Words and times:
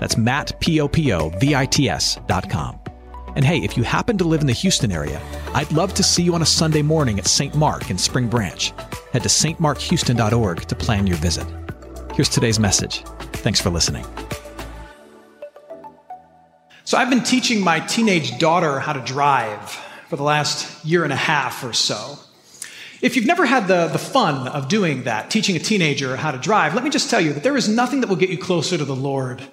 That's 0.00 0.16
Matt, 0.16 0.58
P-O-P-O-V-I-T-S 0.60 2.18
dot 2.26 2.50
com. 2.50 2.78
And 3.36 3.44
hey, 3.44 3.58
if 3.58 3.76
you 3.76 3.82
happen 3.82 4.18
to 4.18 4.24
live 4.24 4.40
in 4.40 4.46
the 4.46 4.52
Houston 4.52 4.90
area, 4.90 5.20
I'd 5.54 5.70
love 5.70 5.94
to 5.94 6.02
see 6.02 6.22
you 6.22 6.34
on 6.34 6.42
a 6.42 6.46
Sunday 6.46 6.82
morning 6.82 7.18
at 7.18 7.26
St. 7.26 7.54
Mark 7.54 7.90
in 7.90 7.98
Spring 7.98 8.28
Branch. 8.28 8.72
Head 9.12 9.22
to 9.22 9.28
stmarkhouston.org 9.28 10.62
to 10.62 10.74
plan 10.74 11.06
your 11.06 11.18
visit. 11.18 11.46
Here's 12.14 12.28
today's 12.28 12.58
message. 12.58 13.04
Thanks 13.34 13.60
for 13.60 13.70
listening. 13.70 14.04
So, 16.84 16.96
I've 16.96 17.10
been 17.10 17.22
teaching 17.22 17.60
my 17.60 17.80
teenage 17.80 18.38
daughter 18.38 18.80
how 18.80 18.94
to 18.94 19.00
drive 19.00 19.70
for 20.08 20.16
the 20.16 20.22
last 20.22 20.84
year 20.84 21.04
and 21.04 21.12
a 21.12 21.16
half 21.16 21.62
or 21.62 21.74
so. 21.74 22.18
If 23.00 23.14
you've 23.14 23.26
never 23.26 23.46
had 23.46 23.68
the, 23.68 23.86
the 23.88 23.98
fun 23.98 24.48
of 24.48 24.68
doing 24.68 25.04
that, 25.04 25.30
teaching 25.30 25.54
a 25.54 25.60
teenager 25.60 26.16
how 26.16 26.32
to 26.32 26.38
drive, 26.38 26.74
let 26.74 26.82
me 26.82 26.90
just 26.90 27.08
tell 27.08 27.20
you 27.20 27.32
that 27.34 27.44
there 27.44 27.56
is 27.56 27.68
nothing 27.68 28.00
that 28.00 28.08
will 28.08 28.16
get 28.16 28.30
you 28.30 28.38
closer 28.38 28.76
to 28.76 28.84
the 28.84 28.96
Lord 28.96 29.46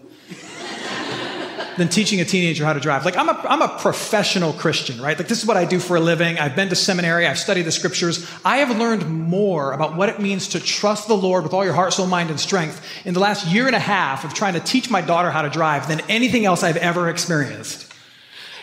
than 1.78 1.90
teaching 1.90 2.22
a 2.22 2.26
teenager 2.26 2.66
how 2.66 2.74
to 2.74 2.80
drive. 2.80 3.06
Like, 3.06 3.18
I'm 3.18 3.30
a, 3.30 3.34
I'm 3.48 3.62
a 3.62 3.68
professional 3.80 4.54
Christian, 4.54 5.02
right? 5.02 5.18
Like, 5.18 5.28
this 5.28 5.42
is 5.42 5.46
what 5.46 5.58
I 5.58 5.66
do 5.66 5.80
for 5.80 5.98
a 5.98 6.00
living. 6.00 6.40
I've 6.40 6.56
been 6.56 6.70
to 6.70 6.76
seminary. 6.76 7.28
I've 7.28 7.40
studied 7.40 7.64
the 7.64 7.72
scriptures. 7.72 8.30
I 8.44 8.58
have 8.58 8.78
learned 8.78 9.10
more 9.10 9.74
about 9.74 9.96
what 9.96 10.10
it 10.10 10.20
means 10.20 10.50
to 10.50 10.60
trust 10.60 11.08
the 11.08 11.18
Lord 11.18 11.44
with 11.44 11.54
all 11.54 11.64
your 11.66 11.74
heart, 11.74 11.94
soul, 11.94 12.08
mind, 12.08 12.30
and 12.30 12.40
strength 12.40 12.86
in 13.06 13.14
the 13.14 13.20
last 13.20 13.48
year 13.48 13.68
and 13.68 13.76
a 13.76 13.80
half 13.80 14.24
of 14.24 14.34
trying 14.34 14.54
to 14.54 14.60
teach 14.60 14.90
my 14.90 15.02
daughter 15.02 15.32
how 15.32 15.42
to 15.42 15.50
drive 15.50 15.88
than 15.88 16.02
anything 16.10 16.46
else 16.46 16.64
I've 16.64 16.78
ever 16.78 17.10
experienced. 17.10 17.92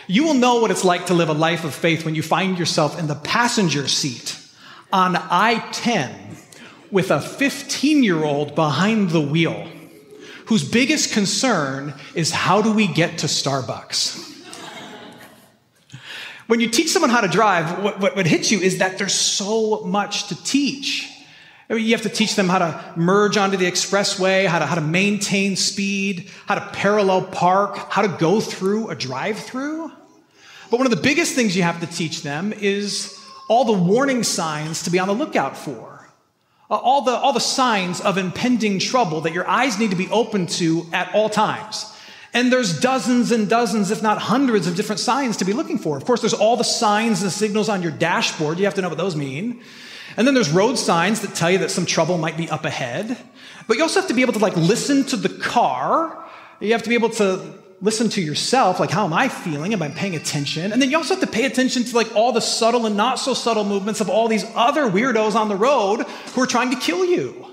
You 0.07 0.25
will 0.25 0.33
know 0.33 0.59
what 0.59 0.71
it's 0.71 0.83
like 0.83 1.05
to 1.07 1.13
live 1.13 1.29
a 1.29 1.33
life 1.33 1.63
of 1.63 1.73
faith 1.73 2.03
when 2.03 2.15
you 2.15 2.23
find 2.23 2.59
yourself 2.59 2.99
in 2.99 3.07
the 3.07 3.15
passenger 3.15 3.87
seat 3.87 4.37
on 4.91 5.15
I 5.15 5.59
10 5.71 6.37
with 6.91 7.09
a 7.09 7.21
15 7.21 8.03
year 8.03 8.23
old 8.23 8.53
behind 8.53 9.09
the 9.09 9.21
wheel 9.21 9.67
whose 10.45 10.67
biggest 10.67 11.13
concern 11.13 11.93
is 12.15 12.31
how 12.31 12.61
do 12.61 12.73
we 12.73 12.87
get 12.87 13.19
to 13.19 13.27
Starbucks? 13.27 14.31
when 16.47 16.59
you 16.59 16.69
teach 16.69 16.89
someone 16.89 17.09
how 17.09 17.21
to 17.21 17.27
drive, 17.27 17.83
what, 17.83 17.99
what, 17.99 18.15
what, 18.15 18.27
hits 18.27 18.51
you 18.51 18.59
is 18.59 18.79
that 18.79 18.97
there's 18.97 19.13
so 19.13 19.81
much 19.81 20.27
to 20.27 20.43
teach. 20.43 21.09
I 21.69 21.73
mean, 21.75 21.85
you 21.85 21.93
have 21.93 22.01
to 22.01 22.09
teach 22.09 22.35
them 22.35 22.49
how 22.49 22.59
to 22.59 22.93
merge 22.95 23.37
onto 23.37 23.57
the 23.57 23.65
expressway, 23.65 24.45
how 24.45 24.59
to, 24.59 24.65
how 24.65 24.75
to 24.75 24.81
maintain 24.81 25.55
speed, 25.55 26.29
how 26.45 26.55
to 26.55 26.61
parallel 26.73 27.23
park, 27.23 27.77
how 27.89 28.01
to 28.01 28.07
go 28.07 28.41
through 28.41 28.89
a 28.89 28.95
drive 28.95 29.39
through. 29.39 29.91
But 30.69 30.77
one 30.77 30.85
of 30.85 30.91
the 30.91 31.01
biggest 31.01 31.35
things 31.35 31.55
you 31.55 31.63
have 31.63 31.79
to 31.79 31.87
teach 31.87 32.21
them 32.21 32.51
is 32.53 33.19
all 33.49 33.65
the 33.65 33.73
warning 33.73 34.23
signs 34.23 34.83
to 34.83 34.89
be 34.89 34.99
on 34.99 35.07
the 35.07 35.13
lookout 35.13 35.55
for. 35.57 35.92
Uh, 36.69 36.75
all 36.75 37.01
the, 37.01 37.11
all 37.11 37.33
the 37.33 37.39
signs 37.39 38.01
of 38.01 38.17
impending 38.17 38.79
trouble 38.79 39.21
that 39.21 39.33
your 39.33 39.47
eyes 39.47 39.79
need 39.79 39.91
to 39.91 39.97
be 39.97 40.09
open 40.09 40.47
to 40.47 40.85
at 40.93 41.13
all 41.13 41.29
times. 41.29 41.93
And 42.33 42.51
there's 42.51 42.79
dozens 42.79 43.31
and 43.31 43.47
dozens, 43.47 43.91
if 43.91 44.01
not 44.01 44.17
hundreds, 44.17 44.65
of 44.65 44.75
different 44.75 44.99
signs 44.99 45.37
to 45.37 45.45
be 45.45 45.53
looking 45.53 45.77
for. 45.77 45.97
Of 45.97 46.05
course, 46.05 46.21
there's 46.21 46.33
all 46.33 46.57
the 46.57 46.63
signs 46.63 47.21
and 47.21 47.31
signals 47.31 47.69
on 47.69 47.83
your 47.83 47.91
dashboard. 47.91 48.57
You 48.57 48.65
have 48.65 48.73
to 48.75 48.81
know 48.81 48.89
what 48.89 48.97
those 48.97 49.15
mean. 49.15 49.61
And 50.17 50.25
then 50.25 50.33
there's 50.33 50.49
road 50.49 50.77
signs 50.77 51.21
that 51.21 51.35
tell 51.35 51.51
you 51.51 51.59
that 51.59 51.69
some 51.69 51.85
trouble 51.85 52.17
might 52.17 52.37
be 52.37 52.49
up 52.49 52.65
ahead. 52.65 53.17
But 53.67 53.77
you 53.77 53.83
also 53.83 53.99
have 53.99 54.09
to 54.09 54.15
be 54.15 54.21
able 54.21 54.33
to 54.33 54.39
like 54.39 54.55
listen 54.57 55.03
to 55.05 55.17
the 55.17 55.29
car. 55.29 56.25
You 56.59 56.71
have 56.71 56.83
to 56.83 56.89
be 56.89 56.95
able 56.95 57.09
to 57.11 57.62
listen 57.83 58.07
to 58.07 58.21
yourself, 58.21 58.79
like 58.79 58.89
how 58.89 59.03
am 59.03 59.11
I 59.11 59.27
feeling? 59.27 59.73
Am 59.73 59.81
I 59.81 59.89
paying 59.89 60.15
attention? 60.15 60.71
And 60.71 60.81
then 60.81 60.89
you 60.89 60.95
also 60.95 61.15
have 61.15 61.21
to 61.21 61.29
pay 61.29 61.43
attention 61.43 61.83
to 61.83 61.95
like 61.95 62.15
all 62.15 62.31
the 62.31 62.39
subtle 62.39 62.85
and 62.85 62.95
not 62.95 63.19
so 63.19 63.33
subtle 63.33 63.65
movements 63.65 63.99
of 63.99 64.09
all 64.09 64.29
these 64.29 64.45
other 64.55 64.89
weirdos 64.89 65.35
on 65.35 65.49
the 65.49 65.55
road 65.57 66.03
who 66.33 66.41
are 66.41 66.47
trying 66.47 66.71
to 66.71 66.77
kill 66.77 67.05
you. 67.05 67.45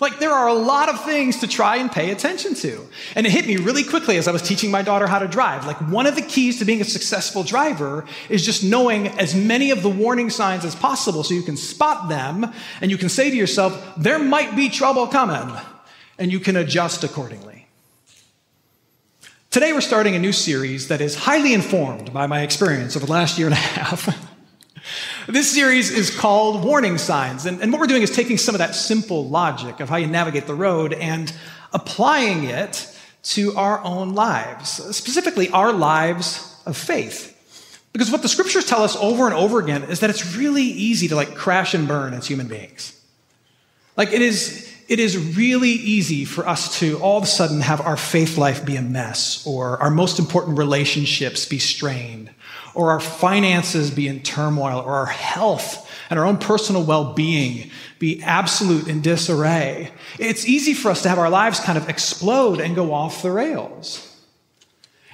Like 0.00 0.20
there 0.20 0.30
are 0.30 0.48
a 0.48 0.54
lot 0.54 0.88
of 0.88 1.04
things 1.04 1.40
to 1.40 1.46
try 1.46 1.76
and 1.76 1.92
pay 1.92 2.12
attention 2.12 2.54
to. 2.54 2.88
And 3.14 3.26
it 3.26 3.30
hit 3.30 3.46
me 3.46 3.56
really 3.56 3.84
quickly 3.84 4.16
as 4.16 4.26
I 4.26 4.32
was 4.32 4.40
teaching 4.40 4.70
my 4.70 4.80
daughter 4.80 5.06
how 5.06 5.18
to 5.18 5.28
drive. 5.28 5.66
Like 5.66 5.76
one 5.90 6.06
of 6.06 6.14
the 6.14 6.22
keys 6.22 6.60
to 6.60 6.64
being 6.64 6.80
a 6.80 6.84
successful 6.84 7.42
driver 7.42 8.06
is 8.30 8.46
just 8.46 8.64
knowing 8.64 9.08
as 9.08 9.34
many 9.34 9.70
of 9.70 9.82
the 9.82 9.90
warning 9.90 10.30
signs 10.30 10.64
as 10.64 10.74
possible 10.74 11.24
so 11.24 11.34
you 11.34 11.42
can 11.42 11.58
spot 11.58 12.08
them 12.08 12.50
and 12.80 12.90
you 12.90 12.96
can 12.96 13.10
say 13.10 13.28
to 13.28 13.36
yourself, 13.36 13.96
there 13.98 14.18
might 14.18 14.56
be 14.56 14.70
trouble 14.70 15.08
coming 15.08 15.54
and 16.16 16.32
you 16.32 16.40
can 16.40 16.56
adjust 16.56 17.04
accordingly. 17.04 17.57
Today, 19.58 19.72
we're 19.72 19.80
starting 19.80 20.14
a 20.14 20.20
new 20.20 20.30
series 20.30 20.86
that 20.86 21.00
is 21.00 21.16
highly 21.16 21.52
informed 21.52 22.12
by 22.12 22.28
my 22.28 22.42
experience 22.42 22.94
over 22.94 23.06
the 23.06 23.10
last 23.10 23.38
year 23.38 23.48
and 23.48 23.54
a 23.54 23.56
half. 23.56 24.08
this 25.26 25.50
series 25.52 25.90
is 25.90 26.16
called 26.16 26.64
Warning 26.64 26.96
Signs. 26.96 27.44
And, 27.44 27.60
and, 27.60 27.72
what 27.72 27.80
we're 27.80 27.88
doing 27.88 28.02
is 28.02 28.12
taking 28.12 28.38
some 28.38 28.54
of 28.54 28.60
that 28.60 28.76
simple 28.76 29.28
logic 29.28 29.80
of 29.80 29.88
how 29.88 29.96
you 29.96 30.06
navigate 30.06 30.46
the 30.46 30.54
road 30.54 30.92
and 30.92 31.34
applying 31.72 32.44
it 32.44 32.96
to 33.24 33.56
our 33.56 33.82
own 33.82 34.14
lives, 34.14 34.70
specifically 34.96 35.50
our 35.50 35.72
lives 35.72 36.62
of 36.64 36.76
faith. 36.76 37.34
Because 37.92 38.12
what 38.12 38.22
the 38.22 38.28
scriptures 38.28 38.64
tell 38.64 38.84
us 38.84 38.94
over 38.94 39.26
and 39.26 39.34
over 39.34 39.58
again 39.58 39.82
is 39.82 39.98
that 39.98 40.08
it's 40.10 40.36
really 40.36 40.62
easy 40.62 41.08
to 41.08 41.16
like 41.16 41.34
crash 41.34 41.74
and 41.74 41.88
burn 41.88 42.14
as 42.14 42.28
human 42.28 42.46
beings. 42.46 42.94
Like 43.96 44.12
it 44.12 44.22
is, 44.22 44.72
it 44.88 44.98
is 44.98 45.36
really 45.36 45.68
easy 45.68 46.24
for 46.24 46.48
us 46.48 46.78
to 46.78 46.98
all 47.00 47.18
of 47.18 47.24
a 47.24 47.26
sudden 47.26 47.60
have 47.60 47.82
our 47.82 47.98
faith 47.98 48.38
life 48.38 48.64
be 48.64 48.74
a 48.76 48.82
mess, 48.82 49.46
or 49.46 49.80
our 49.82 49.90
most 49.90 50.18
important 50.18 50.56
relationships 50.56 51.44
be 51.44 51.58
strained, 51.58 52.30
or 52.74 52.90
our 52.90 53.00
finances 53.00 53.90
be 53.90 54.08
in 54.08 54.22
turmoil, 54.22 54.80
or 54.80 54.94
our 54.94 55.06
health 55.06 55.86
and 56.08 56.18
our 56.18 56.24
own 56.24 56.38
personal 56.38 56.82
well 56.82 57.12
being 57.12 57.70
be 57.98 58.22
absolute 58.22 58.88
in 58.88 59.02
disarray. 59.02 59.92
It's 60.18 60.48
easy 60.48 60.72
for 60.72 60.90
us 60.90 61.02
to 61.02 61.10
have 61.10 61.18
our 61.18 61.28
lives 61.28 61.60
kind 61.60 61.76
of 61.76 61.90
explode 61.90 62.58
and 62.58 62.74
go 62.74 62.94
off 62.94 63.22
the 63.22 63.30
rails. 63.30 64.04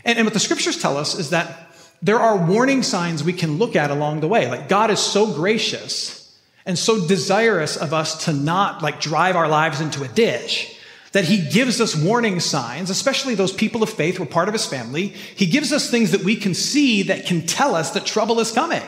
And, 0.05 0.19
and 0.19 0.27
what 0.27 0.34
the 0.34 0.41
scriptures 0.41 0.81
tell 0.81 0.97
us 0.97 1.19
is 1.19 1.31
that 1.31 1.75
there 2.01 2.21
are 2.21 2.37
warning 2.37 2.84
signs 2.84 3.25
we 3.25 3.33
can 3.33 3.59
look 3.59 3.75
at 3.75 3.91
along 3.91 4.21
the 4.21 4.29
way. 4.29 4.49
Like 4.49 4.69
God 4.69 4.93
is 4.93 5.01
so 5.01 5.33
gracious 5.33 6.24
and 6.67 6.79
so 6.79 7.07
desirous 7.07 7.77
of 7.77 7.93
us 7.93 8.25
to 8.25 8.33
not 8.33 8.83
like 8.83 9.01
drive 9.01 9.37
our 9.37 9.49
lives 9.49 9.81
into 9.81 10.03
a 10.03 10.09
ditch 10.09 10.79
that 11.13 11.25
he 11.25 11.49
gives 11.49 11.81
us 11.81 11.95
warning 11.95 12.41
signs, 12.41 12.91
especially 12.91 13.37
those 13.37 13.53
people 13.53 13.85
of 13.85 13.91
faith 13.91 14.17
who 14.17 14.25
are 14.25 14.27
part 14.27 14.49
of 14.49 14.55
his 14.55 14.67
family. 14.67 15.09
He 15.09 15.47
gives 15.47 15.73
us 15.73 15.89
things 15.89 16.11
that 16.11 16.25
we 16.25 16.35
can 16.35 16.55
see 16.55 17.05
that 17.05 17.27
can 17.27 17.47
tell 17.47 17.77
us 17.77 17.93
that 17.93 18.05
trouble 18.05 18.41
is 18.41 18.51
coming 18.51 18.83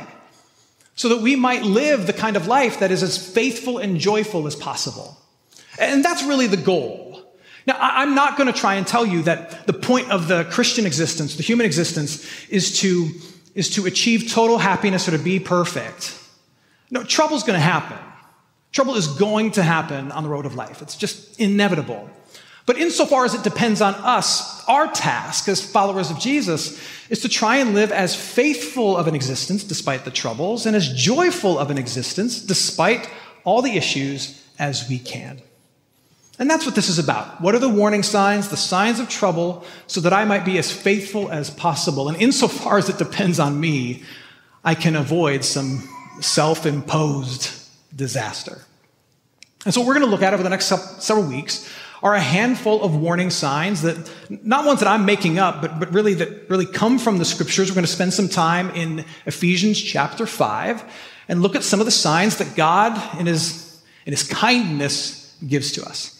so 0.96 1.10
that 1.10 1.20
we 1.20 1.36
might 1.36 1.62
live 1.62 2.06
the 2.06 2.12
kind 2.12 2.36
of 2.36 2.48
life 2.48 2.80
that 2.80 2.90
is 2.90 3.02
as 3.02 3.16
faithful 3.16 3.78
and 3.78 4.00
joyful 4.00 4.46
as 4.46 4.56
possible. 4.56 5.16
And 5.78 6.04
that's 6.04 6.24
really 6.24 6.48
the 6.48 6.56
goal. 6.56 7.22
Now, 7.66 7.76
I'm 7.78 8.14
not 8.14 8.36
going 8.36 8.52
to 8.52 8.58
try 8.58 8.74
and 8.74 8.86
tell 8.86 9.04
you 9.04 9.22
that 9.22 9.66
the 9.66 9.72
point 9.72 10.10
of 10.10 10.26
the 10.26 10.44
Christian 10.44 10.86
existence, 10.86 11.36
the 11.36 11.42
human 11.42 11.66
existence, 11.66 12.26
is 12.48 12.80
to, 12.80 13.10
is 13.54 13.70
to 13.70 13.86
achieve 13.86 14.32
total 14.32 14.58
happiness 14.58 15.06
or 15.06 15.12
to 15.12 15.18
be 15.18 15.38
perfect. 15.38 16.18
No, 16.90 17.02
trouble's 17.02 17.42
going 17.42 17.58
to 17.58 17.64
happen. 17.64 17.98
Trouble 18.72 18.94
is 18.96 19.06
going 19.06 19.52
to 19.52 19.62
happen 19.62 20.12
on 20.12 20.22
the 20.22 20.28
road 20.28 20.46
of 20.46 20.54
life. 20.54 20.82
It's 20.82 20.96
just 20.96 21.40
inevitable. 21.40 22.10
But 22.66 22.78
insofar 22.78 23.24
as 23.24 23.32
it 23.32 23.44
depends 23.44 23.80
on 23.80 23.94
us, 23.94 24.64
our 24.68 24.88
task 24.92 25.48
as 25.48 25.64
followers 25.64 26.10
of 26.10 26.18
Jesus 26.18 26.80
is 27.08 27.20
to 27.20 27.28
try 27.28 27.56
and 27.56 27.74
live 27.74 27.92
as 27.92 28.16
faithful 28.16 28.96
of 28.96 29.06
an 29.06 29.14
existence 29.14 29.62
despite 29.62 30.04
the 30.04 30.10
troubles 30.10 30.66
and 30.66 30.74
as 30.74 30.92
joyful 30.92 31.58
of 31.58 31.70
an 31.70 31.78
existence 31.78 32.40
despite 32.40 33.08
all 33.44 33.62
the 33.62 33.76
issues 33.76 34.44
as 34.58 34.88
we 34.88 34.98
can. 34.98 35.40
And 36.38 36.50
that's 36.50 36.66
what 36.66 36.74
this 36.74 36.88
is 36.88 36.98
about. 36.98 37.40
What 37.40 37.54
are 37.54 37.60
the 37.60 37.68
warning 37.68 38.02
signs, 38.02 38.48
the 38.48 38.56
signs 38.56 39.00
of 39.00 39.08
trouble, 39.08 39.64
so 39.86 40.00
that 40.02 40.12
I 40.12 40.24
might 40.24 40.44
be 40.44 40.58
as 40.58 40.70
faithful 40.70 41.30
as 41.30 41.48
possible? 41.48 42.08
And 42.08 42.20
insofar 42.20 42.78
as 42.78 42.88
it 42.88 42.98
depends 42.98 43.38
on 43.38 43.58
me, 43.58 44.02
I 44.64 44.74
can 44.74 44.96
avoid 44.96 45.44
some 45.44 45.88
self 46.20 46.66
imposed 46.66 47.50
disaster. 47.94 48.62
And 49.64 49.74
so, 49.74 49.80
what 49.80 49.88
we're 49.88 49.94
going 49.94 50.06
to 50.06 50.10
look 50.10 50.22
at 50.22 50.34
over 50.34 50.42
the 50.42 50.50
next 50.50 50.66
several 50.66 51.26
weeks 51.26 51.68
are 52.02 52.14
a 52.14 52.20
handful 52.20 52.82
of 52.82 52.94
warning 52.94 53.30
signs 53.30 53.82
that, 53.82 54.10
not 54.28 54.64
ones 54.66 54.80
that 54.80 54.88
I'm 54.88 55.04
making 55.04 55.38
up, 55.38 55.60
but, 55.60 55.80
but 55.80 55.92
really 55.92 56.14
that 56.14 56.48
really 56.48 56.66
come 56.66 56.98
from 56.98 57.18
the 57.18 57.24
scriptures. 57.24 57.70
We're 57.70 57.76
going 57.76 57.86
to 57.86 57.90
spend 57.90 58.12
some 58.12 58.28
time 58.28 58.70
in 58.70 59.04
Ephesians 59.24 59.80
chapter 59.80 60.26
5 60.26 60.84
and 61.28 61.42
look 61.42 61.56
at 61.56 61.64
some 61.64 61.80
of 61.80 61.86
the 61.86 61.92
signs 61.92 62.36
that 62.38 62.54
God, 62.54 63.18
in 63.18 63.26
his, 63.26 63.82
in 64.04 64.12
his 64.12 64.22
kindness, 64.22 65.34
gives 65.46 65.72
to 65.72 65.84
us. 65.84 66.15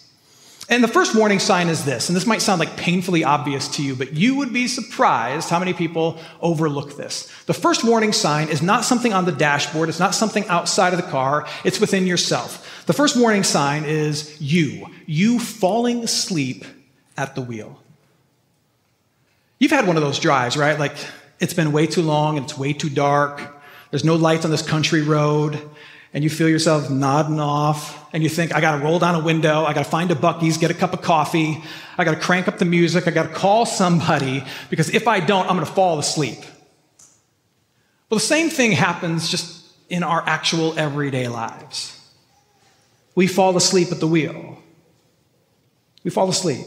And 0.69 0.83
the 0.83 0.89
first 0.89 1.15
warning 1.15 1.39
sign 1.39 1.69
is 1.69 1.85
this, 1.85 2.09
and 2.09 2.17
this 2.17 2.27
might 2.27 2.43
sound 2.43 2.59
like 2.59 2.77
painfully 2.77 3.23
obvious 3.23 3.69
to 3.77 3.85
you, 3.85 3.95
but 3.95 4.15
you 4.15 4.35
would 4.35 4.53
be 4.53 4.67
surprised 4.67 5.49
how 5.49 5.61
many 5.61 5.73
people 5.73 6.19
overlook 6.41 6.97
this. 6.97 7.33
The 7.47 7.55
first 7.55 7.85
warning 7.85 8.13
sign 8.13 8.49
is 8.49 8.63
not 8.63 8.85
something 8.85 9.13
on 9.13 9.27
the 9.27 9.33
dashboard, 9.33 9.89
it's 9.89 10.01
not 10.01 10.13
something 10.13 10.45
outside 10.49 10.93
of 10.93 11.01
the 11.01 11.09
car, 11.09 11.47
it's 11.65 11.79
within 11.79 12.05
yourself. 12.05 12.85
The 12.87 12.93
first 12.93 13.17
warning 13.17 13.45
sign 13.45 13.85
is 13.85 14.41
you, 14.41 14.89
you 15.07 15.39
falling 15.39 16.03
asleep 16.03 16.65
at 17.17 17.37
the 17.37 17.43
wheel. 17.43 17.81
You've 19.61 19.71
had 19.71 19.87
one 19.87 19.97
of 19.97 20.03
those 20.03 20.19
drives, 20.19 20.57
right? 20.57 20.79
Like 20.79 20.97
it's 21.39 21.55
been 21.55 21.71
way 21.71 21.87
too 21.87 22.03
long 22.03 22.39
and 22.39 22.45
it's 22.45 22.59
way 22.59 22.73
too 22.73 22.91
dark. 22.91 23.63
There's 23.91 24.05
no 24.05 24.17
lights 24.17 24.45
on 24.45 24.51
this 24.51 24.63
country 24.63 25.03
road 25.03 25.61
and 26.17 26.25
you 26.25 26.31
feel 26.31 26.49
yourself 26.49 26.89
nodding 26.89 27.39
off, 27.39 28.09
and 28.15 28.23
you 28.23 28.31
think, 28.31 28.55
I 28.55 28.63
gotta 28.63 28.83
roll 28.83 28.99
down 28.99 29.15
a 29.17 29.23
window, 29.23 29.67
I 29.67 29.75
gotta 29.75 29.91
find 29.91 30.11
a 30.11 30.15
Buc-ee's, 30.15 30.57
get 30.57 30.71
a 30.71 30.75
cup 30.75 30.95
of 30.95 31.03
coffee, 31.03 31.63
I 31.99 32.05
gotta 32.05 32.19
crank 32.19 32.49
up 32.49 32.57
the 32.57 32.65
music, 32.65 33.07
I 33.07 33.11
gotta 33.11 33.35
call 33.35 33.67
somebody, 33.67 34.43
because 34.71 34.89
if 34.95 35.07
I 35.07 35.21
don't, 35.21 35.43
I'm 35.43 35.57
gonna 35.57 35.67
fall 35.67 35.99
asleep. 35.99 36.39
Well, 38.09 38.19
the 38.19 38.21
same 38.21 38.49
thing 38.49 38.73
happens 38.73 39.29
just 39.29 39.63
in 39.91 40.03
our 40.03 40.23
actual 40.27 40.79
everyday 40.79 41.29
lives. 41.29 42.01
We 43.15 43.27
fall 43.27 43.55
asleep 43.55 43.93
at 43.93 44.01
the 44.01 44.09
wheel. 44.09 44.57
We 46.03 46.11
fall 46.11 46.31
asleep. 46.31 46.65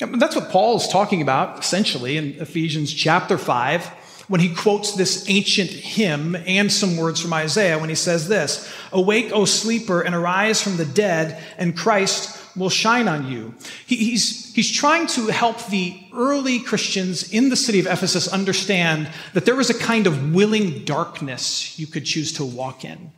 That's 0.00 0.34
what 0.34 0.50
Paul's 0.50 0.88
talking 0.88 1.22
about, 1.22 1.60
essentially, 1.60 2.16
in 2.16 2.32
Ephesians 2.40 2.92
chapter 2.92 3.38
5 3.38 3.92
when 4.30 4.40
he 4.40 4.54
quotes 4.54 4.92
this 4.92 5.28
ancient 5.28 5.70
hymn 5.70 6.36
and 6.46 6.70
some 6.70 6.96
words 6.96 7.20
from 7.20 7.32
Isaiah 7.32 7.80
when 7.80 7.88
he 7.88 7.96
says 7.96 8.28
this 8.28 8.72
Awake, 8.92 9.32
O 9.32 9.44
sleeper, 9.44 10.02
and 10.02 10.14
arise 10.14 10.62
from 10.62 10.76
the 10.76 10.84
dead, 10.84 11.42
and 11.58 11.76
Christ 11.76 12.38
will 12.56 12.70
shine 12.70 13.08
on 13.08 13.28
you. 13.28 13.54
He, 13.86 13.96
he's, 13.96 14.54
he's 14.54 14.70
trying 14.70 15.08
to 15.08 15.26
help 15.26 15.66
the 15.66 16.00
early 16.14 16.60
Christians 16.60 17.32
in 17.32 17.48
the 17.48 17.56
city 17.56 17.80
of 17.80 17.86
Ephesus 17.86 18.28
understand 18.28 19.08
that 19.34 19.46
there 19.46 19.56
was 19.56 19.68
a 19.68 19.78
kind 19.78 20.06
of 20.06 20.32
willing 20.32 20.84
darkness 20.84 21.76
you 21.76 21.88
could 21.88 22.04
choose 22.04 22.32
to 22.34 22.44
walk 22.44 22.84
in. 22.84 23.10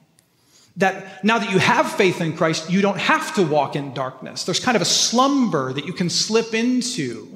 That 0.78 1.22
now 1.22 1.38
that 1.38 1.50
you 1.50 1.58
have 1.58 1.92
faith 1.92 2.22
in 2.22 2.38
Christ, 2.38 2.70
you 2.70 2.80
don't 2.80 2.98
have 2.98 3.34
to 3.34 3.42
walk 3.42 3.76
in 3.76 3.92
darkness. 3.92 4.44
There's 4.44 4.60
kind 4.60 4.76
of 4.76 4.82
a 4.82 4.86
slumber 4.86 5.74
that 5.74 5.84
you 5.84 5.92
can 5.92 6.08
slip 6.08 6.54
into 6.54 7.31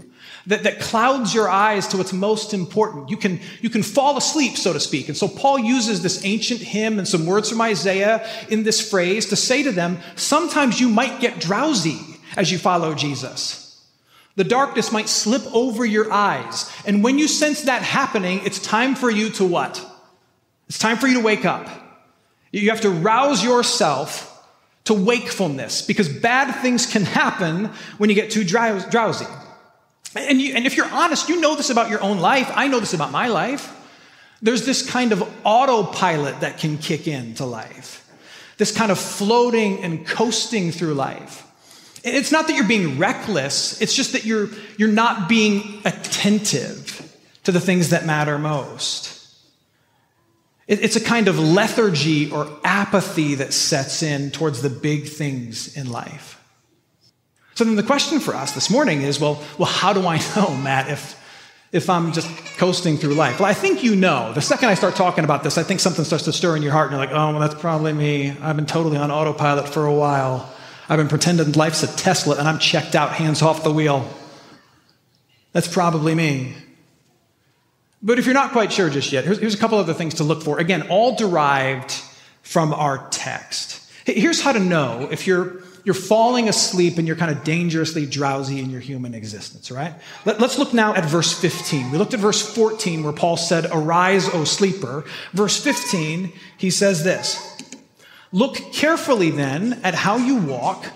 that, 0.47 0.63
that 0.63 0.81
clouds 0.81 1.35
your 1.35 1.49
eyes 1.49 1.89
to 1.89 1.97
what's 1.97 2.13
most 2.13 2.55
important. 2.55 3.11
You 3.11 3.17
can, 3.17 3.41
you 3.61 3.71
can 3.71 3.83
fall 3.83 4.17
asleep, 4.17 4.57
so 4.57 4.73
to 4.73 4.81
speak. 4.81 5.09
And 5.09 5.17
so 5.17 5.29
Paul 5.29 5.59
uses 5.59 6.03
this 6.03 6.25
ancient 6.25 6.61
hymn 6.61 6.99
and 6.99 7.09
some 7.09 7.27
words 7.27 7.51
from 7.51 7.61
Isaiah 7.61 8.29
in 8.49 8.63
this 8.63 8.89
phrase 8.89 9.27
to 9.27 9.37
say 9.37 9.63
to 9.63 9.73
them, 9.73 9.99
sometimes 10.15 10.81
you 10.81 10.89
might 10.89 11.21
get 11.21 11.41
drowsy 11.41 11.99
as 12.37 12.53
you 12.53 12.59
follow 12.59 12.95
Jesus. 12.95 13.63
The 14.37 14.45
darkness 14.45 14.93
might 14.93 15.09
slip 15.09 15.43
over 15.55 15.85
your 15.85 16.13
eyes. 16.13 16.71
And 16.87 17.03
when 17.03 17.19
you 17.19 17.27
sense 17.27 17.63
that 17.63 17.83
happening, 17.83 18.41
it's 18.45 18.61
time 18.61 18.95
for 18.95 19.11
you 19.11 19.31
to 19.31 19.45
what? 19.45 19.85
It's 20.69 20.79
time 20.79 20.99
for 20.99 21.07
you 21.07 21.15
to 21.15 21.25
wake 21.25 21.45
up. 21.45 21.69
You 22.53 22.71
have 22.71 22.83
to 22.83 22.91
rouse 22.91 23.43
yourself 23.43 24.33
to 24.85 24.95
wakefulness 24.95 25.83
because 25.83 26.09
bad 26.09 26.53
things 26.63 26.87
can 26.87 27.03
happen 27.03 27.67
when 27.99 28.09
you 28.09 28.15
get 28.15 28.31
too 28.31 28.45
drowsy. 28.45 29.27
And, 30.17 30.41
you, 30.41 30.55
and 30.55 30.67
if 30.67 30.77
you're 30.77 30.91
honest, 30.91 31.29
you 31.29 31.41
know 31.41 31.57
this 31.57 31.71
about 31.71 31.91
your 31.91 32.03
own 32.03 32.19
life. 32.19 32.51
I 32.55 32.69
know 32.69 32.81
this 32.81 32.95
about 32.95 33.13
my 33.13 33.29
life. 33.29 33.73
There's 34.43 34.67
this 34.67 34.89
kind 34.89 35.13
of 35.13 35.29
autopilot 35.45 36.41
that 36.41 36.59
can 36.59 36.79
kick 36.79 37.09
into 37.09 37.45
life, 37.45 38.07
this 38.59 38.77
kind 38.77 38.93
of 38.93 38.99
floating 38.99 39.83
and 39.83 40.07
coasting 40.07 40.73
through 40.73 40.95
life. 40.95 41.43
It's 42.05 42.31
not 42.31 42.47
that 42.47 42.55
you're 42.55 42.69
being 42.69 42.99
reckless, 42.99 43.81
it's 43.81 43.95
just 43.95 44.13
that 44.13 44.25
you're, 44.25 44.49
you're 44.77 44.93
not 44.93 45.29
being 45.29 45.81
attentive 45.85 47.03
to 47.45 47.53
the 47.53 47.61
things 47.61 47.91
that 47.91 48.07
matter 48.07 48.39
most. 48.39 49.13
It's 50.69 50.97
a 50.97 51.01
kind 51.01 51.29
of 51.29 51.39
lethargy 51.39 52.31
or 52.31 52.49
apathy 52.65 53.37
that 53.37 53.53
sets 53.53 54.03
in 54.03 54.33
towards 54.33 54.63
the 54.63 54.71
big 54.71 55.07
things 55.07 55.77
in 55.77 55.91
life. 55.91 56.36
So 57.57 57.65
then 57.65 57.75
the 57.75 57.83
question 57.83 58.21
for 58.21 58.35
us 58.35 58.53
this 58.53 58.69
morning 58.69 59.01
is 59.01 59.19
well, 59.19 59.43
well 59.57 59.67
how 59.69 59.95
do 59.95 60.07
I 60.07 60.19
know, 60.37 60.55
Matt, 60.57 60.91
if, 60.91 61.19
if 61.73 61.89
I'm 61.89 62.13
just 62.13 62.29
coasting 62.59 62.99
through 62.99 63.15
life? 63.15 63.41
Well, 63.41 63.49
I 63.49 63.55
think 63.55 63.83
you 63.83 63.97
know. 63.97 64.33
The 64.35 64.43
second 64.43 64.69
I 64.69 64.75
start 64.75 64.95
talking 64.95 65.25
about 65.25 65.43
this, 65.43 65.57
I 65.57 65.63
think 65.63 65.81
something 65.81 66.05
starts 66.05 66.25
to 66.27 66.33
stir 66.33 66.57
in 66.57 66.63
your 66.63 66.73
heart, 66.73 66.93
and 66.93 66.93
you're 66.93 67.07
like, 67.07 67.15
oh, 67.15 67.31
well, 67.31 67.41
that's 67.41 67.59
probably 67.59 67.95
me. 67.95 68.31
I've 68.43 68.57
been 68.57 68.67
totally 68.67 68.99
on 68.99 69.11
autopilot 69.11 69.69
for 69.69 69.87
a 69.87 69.95
while. 69.95 70.53
I've 70.89 70.99
been 70.99 71.09
pretending 71.09 71.51
life's 71.53 71.83
a 71.83 71.97
Tesla 71.97 72.37
and 72.37 72.47
I'm 72.47 72.59
checked 72.59 72.95
out, 72.95 73.13
hands 73.13 73.43
off 73.43 73.65
the 73.65 73.73
wheel. 73.73 74.09
That's 75.53 75.67
probably 75.67 76.15
me. 76.15 76.55
But 78.03 78.19
if 78.19 78.27
you're 78.27 78.35
not 78.35 78.53
quite 78.53 78.71
sure 78.71 78.91
just 78.91 79.11
yet, 79.11 79.25
here's, 79.25 79.39
here's 79.39 79.55
a 79.55 79.59
couple 79.59 79.79
other 79.79 79.95
things 79.95 80.15
to 80.15 80.25
look 80.25 80.43
for. 80.43 80.59
Again, 80.59 80.89
all 80.89 81.17
derived 81.17 81.91
from 82.43 82.73
our 82.73 83.09
text. 83.09 83.83
Here's 84.05 84.41
how 84.41 84.53
to 84.53 84.61
know 84.61 85.09
if 85.11 85.27
you're 85.27 85.63
you're 85.87 85.95
falling 85.95 86.49
asleep 86.49 86.99
and 86.99 87.07
you're 87.07 87.17
kind 87.17 87.31
of 87.31 87.45
dangerously 87.45 88.07
drowsy 88.07 88.59
in 88.59 88.71
your 88.71 88.81
human 88.81 89.15
existence, 89.15 89.71
right? 89.71 89.95
Let, 90.25 90.43
us 90.43 90.59
look 90.59 90.75
now 90.75 90.93
at 90.95 91.05
verse 91.05 91.33
15. 91.33 91.93
We 91.93 91.97
looked 91.97 92.13
at 92.13 92.19
verse 92.19 92.43
14 92.43 93.05
where 93.05 93.13
Paul 93.13 93.37
said, 93.37 93.69
Arise, 93.71 94.29
O 94.35 94.43
sleeper. 94.43 95.05
Verse 95.33 95.63
15, 95.63 96.33
he 96.59 96.71
says 96.71 97.05
this 97.05 97.41
Look 98.33 98.57
carefully 98.73 99.31
then 99.31 99.75
at 99.85 99.95
how 99.95 100.17
you 100.17 100.39
walk, 100.39 100.87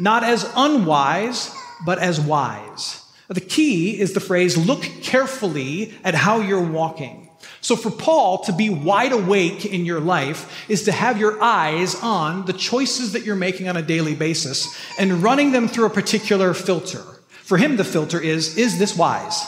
not 0.00 0.24
as 0.24 0.44
unwise, 0.56 1.54
but 1.84 2.00
as 2.00 2.20
wise. 2.20 3.04
The 3.28 3.40
key 3.40 4.00
is 4.00 4.12
the 4.12 4.20
phrase, 4.20 4.56
look 4.56 4.82
carefully 5.02 5.94
at 6.02 6.16
how 6.16 6.40
you're 6.40 6.60
walking. 6.60 7.25
So, 7.66 7.74
for 7.74 7.90
Paul 7.90 8.44
to 8.44 8.52
be 8.52 8.70
wide 8.70 9.10
awake 9.10 9.66
in 9.66 9.84
your 9.84 9.98
life 9.98 10.70
is 10.70 10.84
to 10.84 10.92
have 10.92 11.18
your 11.18 11.42
eyes 11.42 12.00
on 12.00 12.44
the 12.44 12.52
choices 12.52 13.12
that 13.14 13.24
you're 13.24 13.34
making 13.34 13.68
on 13.68 13.76
a 13.76 13.82
daily 13.82 14.14
basis 14.14 14.80
and 15.00 15.20
running 15.20 15.50
them 15.50 15.66
through 15.66 15.86
a 15.86 15.90
particular 15.90 16.54
filter. 16.54 17.02
For 17.42 17.58
him, 17.58 17.76
the 17.76 17.82
filter 17.82 18.20
is 18.20 18.56
is 18.56 18.78
this 18.78 18.96
wise? 18.96 19.42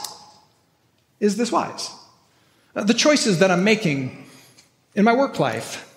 Is 1.21 1.37
this 1.37 1.53
wise? 1.53 1.93
Uh, 2.75 2.83
the 2.83 2.93
choices 2.93 3.39
that 3.39 3.53
I'm 3.53 3.63
making 3.63 4.27
in 4.97 5.05
my 5.05 5.13
work 5.13 5.39
life, 5.39 5.89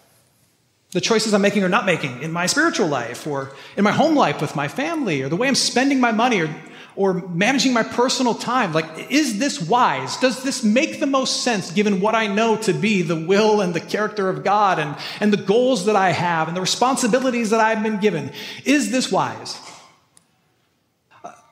the 0.91 1.01
choices 1.01 1.33
I'm 1.33 1.41
making 1.41 1.63
or 1.63 1.69
not 1.69 1.87
making 1.87 2.21
in 2.21 2.31
my 2.31 2.45
spiritual 2.45 2.87
life 2.87 3.25
or 3.25 3.51
in 3.75 3.83
my 3.83 3.93
home 3.93 4.15
life 4.15 4.41
with 4.41 4.55
my 4.55 4.67
family 4.67 5.23
or 5.23 5.29
the 5.29 5.35
way 5.35 5.47
I'm 5.47 5.55
spending 5.55 5.99
my 5.99 6.11
money 6.11 6.41
or 6.41 6.55
or 6.95 7.13
managing 7.13 7.73
my 7.73 7.83
personal 7.83 8.33
time. 8.33 8.73
Like, 8.73 9.11
is 9.11 9.39
this 9.39 9.61
wise? 9.61 10.17
Does 10.17 10.43
this 10.43 10.63
make 10.63 10.99
the 10.99 11.07
most 11.07 11.43
sense 11.43 11.71
given 11.71 12.01
what 12.01 12.15
I 12.15 12.27
know 12.27 12.57
to 12.57 12.73
be 12.73 13.01
the 13.01 13.15
will 13.15 13.61
and 13.61 13.73
the 13.73 13.79
character 13.79 14.29
of 14.29 14.43
God 14.43 14.79
and, 14.79 14.95
and 15.19 15.31
the 15.31 15.37
goals 15.37 15.85
that 15.85 15.95
I 15.95 16.11
have 16.11 16.47
and 16.47 16.57
the 16.57 16.61
responsibilities 16.61 17.51
that 17.51 17.59
I've 17.59 17.81
been 17.81 17.99
given? 17.99 18.31
Is 18.65 18.91
this 18.91 19.11
wise? 19.11 19.57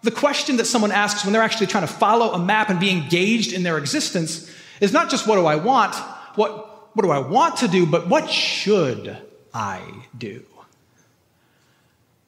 The 0.01 0.11
question 0.11 0.57
that 0.57 0.65
someone 0.65 0.91
asks 0.91 1.23
when 1.23 1.33
they're 1.33 1.41
actually 1.41 1.67
trying 1.67 1.87
to 1.87 1.93
follow 1.93 2.31
a 2.31 2.39
map 2.39 2.69
and 2.69 2.79
be 2.79 2.89
engaged 2.89 3.51
in 3.53 3.63
their 3.63 3.77
existence 3.77 4.49
is 4.79 4.93
not 4.93 5.09
just 5.09 5.27
what 5.27 5.35
do 5.35 5.45
I 5.45 5.55
want, 5.55 5.95
what, 6.35 6.95
what 6.95 7.03
do 7.03 7.11
I 7.11 7.19
want 7.19 7.57
to 7.57 7.67
do, 7.67 7.85
but 7.85 8.07
what 8.07 8.29
should 8.29 9.17
I 9.53 9.81
do? 10.17 10.45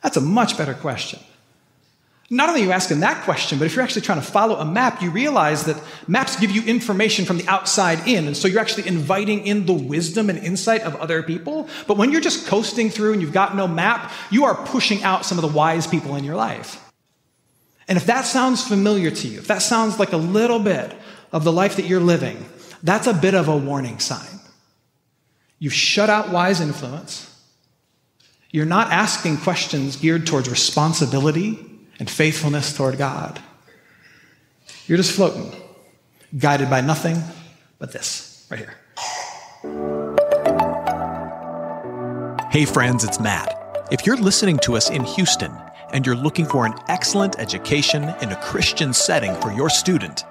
That's 0.04 0.18
a 0.18 0.22
much 0.22 0.58
better 0.58 0.74
question. 0.74 1.20
Not 2.34 2.48
only 2.48 2.62
are 2.62 2.66
you 2.68 2.72
asking 2.72 3.02
that 3.02 3.26
question, 3.26 3.60
but 3.60 3.66
if 3.66 3.76
you're 3.76 3.84
actually 3.84 4.04
trying 4.04 4.22
to 4.22 4.26
follow 4.26 4.56
a 4.56 4.64
map, 4.64 5.02
you 5.02 5.12
realize 5.12 5.66
that 5.66 5.76
maps 6.08 6.40
give 6.40 6.50
you 6.50 6.64
information 6.64 7.26
from 7.26 7.38
the 7.38 7.46
outside 7.50 8.08
in. 8.08 8.26
And 8.26 8.38
so 8.38 8.48
you're 8.48 8.62
actually 8.62 8.88
inviting 8.88 9.46
in 9.46 9.66
the 9.66 9.74
wisdom 9.74 10.30
and 10.30 10.40
insight 10.40 10.84
of 10.84 10.96
other 10.96 11.24
people. 11.24 11.68
But 11.88 11.98
when 11.98 12.10
you're 12.10 12.22
just 12.22 12.48
coasting 12.48 12.90
through 12.90 13.12
and 13.12 13.22
you've 13.22 13.34
got 13.34 13.58
no 13.58 13.68
map, 13.68 14.14
you 14.30 14.46
are 14.46 14.56
pushing 14.56 15.04
out 15.04 15.26
some 15.26 15.38
of 15.38 15.42
the 15.42 15.50
wise 15.50 15.88
people 15.88 16.16
in 16.16 16.24
your 16.24 16.38
life. 16.38 16.82
And 17.90 17.98
if 17.98 18.06
that 18.06 18.22
sounds 18.22 18.66
familiar 18.66 19.12
to 19.12 19.28
you, 19.28 19.40
if 19.40 19.48
that 19.48 19.62
sounds 19.62 20.00
like 20.00 20.14
a 20.14 20.18
little 20.18 20.60
bit 20.60 20.96
of 21.34 21.44
the 21.44 21.52
life 21.52 21.76
that 21.76 21.86
you're 21.86 22.00
living, 22.00 22.46
that's 22.82 23.08
a 23.08 23.14
bit 23.14 23.34
of 23.34 23.50
a 23.50 23.58
warning 23.58 24.00
sign. 24.00 24.40
You've 25.60 25.74
shut 25.74 26.10
out 26.10 26.30
wise 26.30 26.62
influence. 26.62 27.28
You're 28.52 28.66
not 28.66 28.90
asking 28.90 29.40
questions 29.40 29.98
geared 29.98 30.26
towards 30.26 30.50
responsibility 30.50 31.71
and 32.02 32.10
faithfulness 32.10 32.76
toward 32.76 32.98
God. 32.98 33.40
You're 34.88 34.98
just 34.98 35.12
floating, 35.12 35.54
guided 36.36 36.68
by 36.68 36.82
nothing 36.82 37.22
but 37.78 37.94
this 37.94 38.48
right 38.50 38.60
here. 38.60 38.76
Hey, 42.50 42.66
friends, 42.66 43.04
it's 43.04 43.20
Matt. 43.20 43.56
If 43.92 44.08
you're 44.08 44.18
listening 44.18 44.58
to 44.64 44.76
us 44.76 44.90
in 44.90 45.04
Houston 45.04 45.56
and 45.94 46.04
you're 46.04 46.16
looking 46.16 46.48
for 46.48 46.66
an 46.66 46.74
excellent 46.88 47.38
education 47.38 48.04
in 48.20 48.32
a 48.32 48.42
Christian 48.42 48.94
setting 48.94 49.36
for 49.36 49.52
your 49.52 49.70
student, 49.70 50.26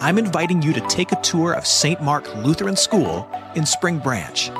I'm 0.00 0.18
inviting 0.18 0.60
you 0.60 0.74
to 0.74 0.86
take 0.88 1.10
a 1.10 1.20
tour 1.22 1.54
of 1.54 1.66
St. 1.66 2.02
Mark 2.02 2.32
Lutheran 2.36 2.76
School 2.76 3.26
in 3.54 3.64
Spring 3.64 3.98
Branch. 3.98 4.50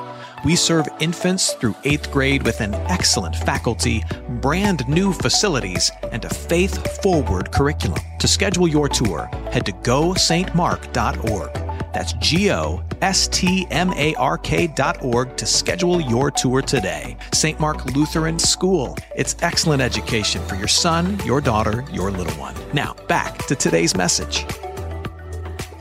We 0.45 0.57
serve 0.57 0.87
infants 1.01 1.55
through 1.55 1.75
eighth 1.85 2.13
grade 2.13 2.43
with 2.43 2.61
an 2.61 2.75
excellent 2.75 3.35
faculty, 3.35 4.05
brand 4.43 4.87
new 4.87 5.15
facilities, 5.15 5.91
and 6.13 6.23
a 6.25 6.29
faith 6.29 7.01
forward 7.03 7.51
curriculum. 7.51 7.99
To 8.19 8.29
schedule 8.29 8.69
your 8.69 8.91
tour, 8.91 9.31
head 9.51 9.65
to 9.65 9.73
gostmark.org. 9.73 11.53
That's 11.95 12.13
G 12.15 12.51
O 12.53 12.83
S 13.01 13.29
T 13.29 13.67
M 13.71 13.93
A 13.95 14.15
R 14.17 14.37
K 14.37 14.67
dot 14.67 15.03
org 15.03 15.35
to 15.39 15.47
schedule 15.47 16.01
your 16.01 16.31
tour 16.31 16.61
today. 16.61 17.17
St. 17.33 17.59
Mark 17.59 17.87
Lutheran 17.87 18.39
School. 18.39 18.99
It's 19.17 19.37
excellent 19.41 19.81
education 19.81 20.43
for 20.47 20.57
your 20.57 20.69
son, 20.69 21.19
your 21.25 21.41
daughter, 21.41 21.87
your 21.91 22.11
little 22.11 22.35
one. 22.35 22.55
Now, 22.75 22.95
back 23.09 23.47
to 23.47 23.55
today's 23.55 23.97
message. 23.97 24.45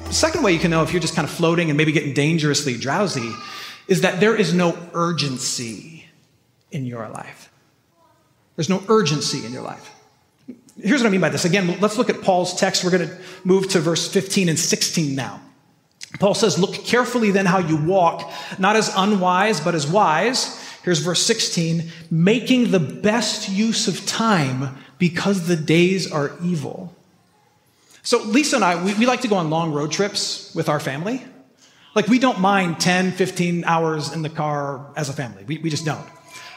The 0.06 0.14
second 0.14 0.44
way 0.44 0.54
you 0.54 0.60
can 0.60 0.72
know 0.72 0.84
if 0.84 0.94
you're 0.94 1.02
just 1.02 1.16
kind 1.16 1.28
of 1.28 1.34
floating 1.34 1.70
and 1.70 1.78
maybe 1.78 1.92
getting 1.92 2.14
dangerously 2.14 2.78
drowsy 2.78 3.34
is 3.88 4.02
that 4.02 4.20
there 4.20 4.36
is 4.36 4.54
no 4.54 4.78
urgency 4.94 6.06
in 6.72 6.86
your 6.86 7.08
life. 7.10 7.52
There's 8.56 8.70
no 8.70 8.84
urgency 8.88 9.46
in 9.46 9.52
your 9.52 9.64
life. 9.64 9.90
Here's 10.82 11.02
what 11.02 11.08
I 11.08 11.12
mean 11.12 11.22
by 11.22 11.30
this. 11.30 11.46
Again, 11.46 11.80
let's 11.80 11.98
look 11.98 12.10
at 12.10 12.22
Paul's 12.22 12.56
text. 12.60 12.84
We're 12.84 12.92
going 12.92 13.08
to 13.08 13.18
move 13.44 13.70
to 13.70 13.80
verse 13.80 14.08
15 14.08 14.50
and 14.50 14.58
16 14.58 15.16
now. 15.16 15.42
Paul 16.20 16.34
says, 16.34 16.60
Look 16.60 16.74
carefully 16.74 17.32
then 17.32 17.46
how 17.46 17.60
you 17.60 17.78
walk, 17.78 18.32
not 18.60 18.76
as 18.76 18.92
unwise, 18.96 19.60
but 19.60 19.76
as 19.76 19.88
wise. 19.88 20.60
Here's 20.84 21.00
verse 21.00 21.22
16 21.22 21.92
making 22.12 22.72
the 22.72 22.80
best 22.80 23.50
use 23.50 23.88
of 23.88 24.06
time 24.06 24.78
because 24.98 25.48
the 25.48 25.56
days 25.56 26.12
are 26.12 26.32
evil. 26.44 26.94
So, 28.02 28.22
Lisa 28.22 28.58
and 28.58 28.66
I, 28.66 28.84
we, 28.84 28.94
we, 28.96 29.06
like 29.06 29.22
to 29.22 29.30
go 29.30 29.38
on 29.38 29.50
long 29.50 29.72
road 29.72 29.92
trips 29.92 30.54
with 30.54 30.68
our 30.68 30.80
family. 30.80 31.24
Like, 31.96 32.08
we 32.08 32.20
don't 32.20 32.40
mind 32.40 32.80
10, 32.80 33.12
15 33.12 33.66
hours 33.66 34.14
in 34.14 34.22
the 34.22 34.30
car 34.30 34.92
as 34.96 35.10
a 35.10 35.14
family. 35.14 35.44
We, 35.46 35.60
we 35.60 35.70
just 35.70 35.86
don't. 35.86 36.06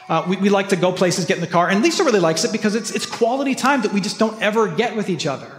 Uh, 0.09 0.25
we, 0.27 0.37
we 0.37 0.49
like 0.49 0.69
to 0.69 0.75
go 0.75 0.91
places, 0.91 1.25
get 1.25 1.37
in 1.37 1.41
the 1.41 1.47
car, 1.47 1.69
and 1.69 1.83
Lisa 1.83 2.03
really 2.03 2.19
likes 2.19 2.45
it 2.45 2.51
because 2.51 2.75
it's, 2.75 2.91
it's 2.91 3.05
quality 3.05 3.55
time 3.55 3.81
that 3.81 3.91
we 3.91 3.99
just 3.99 4.17
don't 4.17 4.41
ever 4.41 4.67
get 4.67 4.95
with 4.95 5.09
each 5.09 5.27
other. 5.27 5.51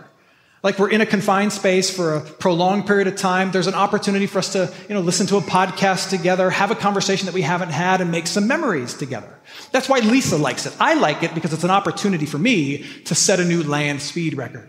Like 0.63 0.79
we're 0.79 0.91
in 0.91 1.01
a 1.01 1.07
confined 1.07 1.53
space 1.53 1.89
for 1.95 2.17
a 2.17 2.21
prolonged 2.21 2.87
period 2.87 3.07
of 3.07 3.15
time. 3.15 3.53
There's 3.53 3.69
an 3.69 3.75
opportunity 3.75 4.27
for 4.27 4.39
us 4.41 4.53
to, 4.55 4.73
you 4.89 4.95
know, 4.95 5.01
listen 5.01 5.27
to 5.29 5.37
a 5.37 5.41
podcast 5.41 6.11
together, 6.11 6.51
have 6.51 6.73
a 6.73 6.75
conversation 6.75 7.27
that 7.27 7.35
we 7.35 7.43
haven't 7.43 7.71
had, 7.71 8.01
and 8.01 8.11
make 8.11 8.27
some 8.27 8.49
memories 8.49 8.95
together. 8.95 9.33
That's 9.71 9.89
why 9.89 10.01
Lisa 10.01 10.37
likes 10.37 10.67
it. 10.67 10.75
I 10.81 10.95
like 10.95 11.23
it 11.23 11.35
because 11.35 11.53
it's 11.53 11.63
an 11.63 11.71
opportunity 11.71 12.27
for 12.27 12.39
me 12.39 12.85
to 13.05 13.15
set 13.15 13.39
a 13.39 13.45
new 13.45 13.63
land 13.63 14.03
speed 14.03 14.37
record. 14.37 14.69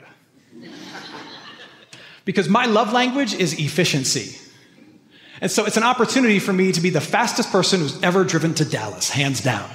because 2.26 2.48
my 2.48 2.66
love 2.66 2.94
language 2.94 3.34
is 3.34 3.60
efficiency. 3.60 4.39
And 5.42 5.50
so 5.50 5.66
it's 5.66 5.78
an 5.78 5.84
opportunity 5.84 6.40
for 6.40 6.54
me 6.54 6.72
to 6.72 6.82
be 6.82 6.90
the 6.90 7.02
fastest 7.02 7.52
person 7.52 7.80
who's 7.80 8.02
ever 8.04 8.24
driven 8.24 8.54
to 8.56 8.66
Dallas, 8.66 9.10
hands 9.10 9.42
down. 9.42 9.70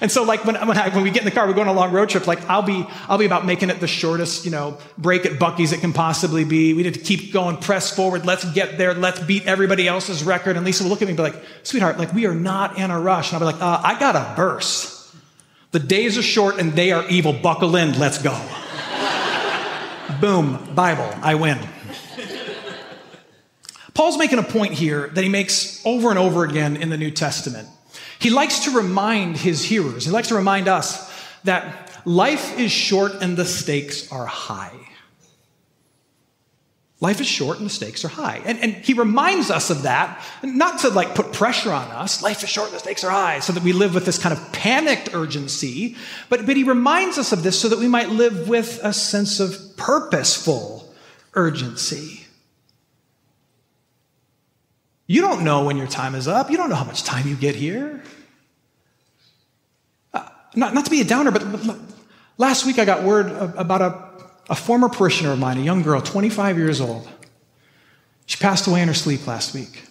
And 0.00 0.10
so, 0.10 0.22
like 0.22 0.44
when, 0.44 0.54
when, 0.54 0.78
I, 0.78 0.88
when, 0.90 1.02
we 1.02 1.10
get 1.10 1.22
in 1.22 1.24
the 1.24 1.30
car, 1.32 1.46
we're 1.46 1.54
going 1.54 1.68
on 1.68 1.74
a 1.74 1.78
long 1.78 1.92
road 1.92 2.08
trip. 2.08 2.26
Like 2.26 2.48
I'll 2.48 2.62
be, 2.62 2.86
I'll 3.08 3.18
be 3.18 3.26
about 3.26 3.44
making 3.44 3.70
it 3.70 3.80
the 3.80 3.88
shortest, 3.88 4.44
you 4.44 4.50
know, 4.50 4.78
break 4.96 5.26
at 5.26 5.32
Buc-ee's 5.32 5.72
it 5.72 5.80
can 5.80 5.92
possibly 5.92 6.44
be. 6.44 6.72
We 6.72 6.84
need 6.84 6.94
to 6.94 7.00
keep 7.00 7.32
going, 7.32 7.56
press 7.56 7.94
forward. 7.94 8.24
Let's 8.24 8.44
get 8.52 8.78
there. 8.78 8.94
Let's 8.94 9.20
beat 9.20 9.46
everybody 9.46 9.88
else's 9.88 10.22
record. 10.22 10.56
And 10.56 10.64
Lisa 10.64 10.84
will 10.84 10.90
look 10.90 11.02
at 11.02 11.06
me 11.06 11.12
and 11.12 11.16
be 11.16 11.22
like, 11.24 11.42
"Sweetheart, 11.64 11.98
like 11.98 12.12
we 12.12 12.26
are 12.26 12.34
not 12.34 12.78
in 12.78 12.90
a 12.90 13.00
rush." 13.00 13.32
And 13.32 13.42
I'll 13.42 13.50
be 13.50 13.56
like, 13.56 13.62
uh, 13.62 13.80
"I 13.84 13.98
got 13.98 14.14
a 14.14 14.34
burst. 14.36 15.14
The 15.72 15.80
days 15.80 16.16
are 16.16 16.22
short 16.22 16.58
and 16.58 16.72
they 16.72 16.92
are 16.92 17.06
evil. 17.08 17.32
Buckle 17.32 17.74
in. 17.76 17.98
Let's 17.98 18.18
go." 18.22 18.30
Boom. 20.20 20.74
Bible. 20.74 21.12
I 21.22 21.34
win. 21.34 21.58
Paul's 23.98 24.16
making 24.16 24.38
a 24.38 24.44
point 24.44 24.74
here 24.74 25.08
that 25.08 25.24
he 25.24 25.28
makes 25.28 25.84
over 25.84 26.10
and 26.10 26.20
over 26.20 26.44
again 26.44 26.76
in 26.76 26.88
the 26.88 26.96
New 26.96 27.10
Testament. 27.10 27.66
He 28.20 28.30
likes 28.30 28.60
to 28.60 28.70
remind 28.70 29.36
his 29.36 29.64
hearers, 29.64 30.04
he 30.04 30.12
likes 30.12 30.28
to 30.28 30.36
remind 30.36 30.68
us 30.68 31.12
that 31.42 32.00
life 32.04 32.56
is 32.60 32.70
short 32.70 33.14
and 33.20 33.36
the 33.36 33.44
stakes 33.44 34.12
are 34.12 34.24
high. 34.24 34.78
Life 37.00 37.20
is 37.20 37.26
short 37.26 37.56
and 37.58 37.66
the 37.66 37.70
stakes 37.70 38.04
are 38.04 38.08
high. 38.08 38.40
And, 38.44 38.60
and 38.60 38.72
he 38.74 38.94
reminds 38.94 39.50
us 39.50 39.68
of 39.68 39.82
that, 39.82 40.24
not 40.44 40.78
to 40.82 40.90
like 40.90 41.16
put 41.16 41.32
pressure 41.32 41.72
on 41.72 41.90
us. 41.90 42.22
Life 42.22 42.44
is 42.44 42.48
short 42.48 42.68
and 42.68 42.76
the 42.76 42.80
stakes 42.80 43.02
are 43.02 43.10
high, 43.10 43.40
so 43.40 43.52
that 43.52 43.64
we 43.64 43.72
live 43.72 43.94
with 43.94 44.06
this 44.06 44.16
kind 44.16 44.32
of 44.32 44.52
panicked 44.52 45.12
urgency. 45.12 45.96
But, 46.28 46.46
but 46.46 46.56
he 46.56 46.62
reminds 46.62 47.18
us 47.18 47.32
of 47.32 47.42
this 47.42 47.60
so 47.60 47.68
that 47.68 47.80
we 47.80 47.88
might 47.88 48.10
live 48.10 48.48
with 48.48 48.78
a 48.84 48.92
sense 48.92 49.40
of 49.40 49.76
purposeful 49.76 50.88
urgency. 51.34 52.27
You 55.10 55.22
don't 55.22 55.42
know 55.42 55.64
when 55.64 55.78
your 55.78 55.86
time 55.86 56.14
is 56.14 56.28
up. 56.28 56.50
You 56.50 56.58
don't 56.58 56.68
know 56.68 56.76
how 56.76 56.84
much 56.84 57.02
time 57.02 57.26
you 57.26 57.34
get 57.34 57.54
here. 57.54 58.02
Uh, 60.12 60.28
not, 60.54 60.74
not 60.74 60.84
to 60.84 60.90
be 60.90 61.00
a 61.00 61.04
downer, 61.04 61.30
but, 61.30 61.42
last 62.36 62.66
week 62.66 62.78
I 62.78 62.84
got 62.84 63.02
word 63.02 63.32
about 63.56 63.80
a, 63.80 64.52
a 64.52 64.54
former 64.54 64.90
parishioner 64.90 65.32
of 65.32 65.38
mine, 65.38 65.56
a 65.56 65.62
young 65.62 65.82
girl, 65.82 66.02
25 66.02 66.58
years 66.58 66.78
old. 66.82 67.08
She 68.26 68.36
passed 68.36 68.66
away 68.66 68.82
in 68.82 68.88
her 68.88 68.94
sleep 68.94 69.26
last 69.26 69.54
week. 69.54 69.82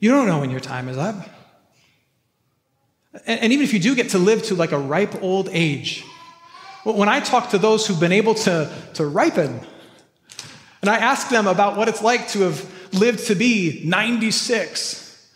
You 0.00 0.10
don't 0.10 0.26
know 0.26 0.40
when 0.40 0.50
your 0.50 0.60
time 0.60 0.88
is 0.88 0.98
up. 0.98 1.14
And, 3.24 3.40
and 3.40 3.52
even 3.52 3.62
if 3.62 3.72
you 3.72 3.78
do 3.78 3.94
get 3.94 4.10
to 4.10 4.18
live 4.18 4.42
to 4.44 4.56
like 4.56 4.72
a 4.72 4.78
ripe 4.78 5.22
old 5.22 5.48
age, 5.52 6.04
when 6.82 7.08
I 7.08 7.20
talk 7.20 7.50
to 7.50 7.58
those 7.58 7.86
who've 7.86 8.00
been 8.00 8.10
able 8.10 8.34
to, 8.34 8.72
to 8.94 9.06
ripen, 9.06 9.60
and 10.80 10.90
I 10.90 10.96
ask 10.96 11.28
them 11.28 11.46
about 11.46 11.76
what 11.76 11.88
it's 11.88 12.02
like 12.02 12.26
to 12.30 12.40
have 12.40 12.79
lived 12.92 13.26
to 13.26 13.34
be 13.34 13.82
96. 13.84 15.28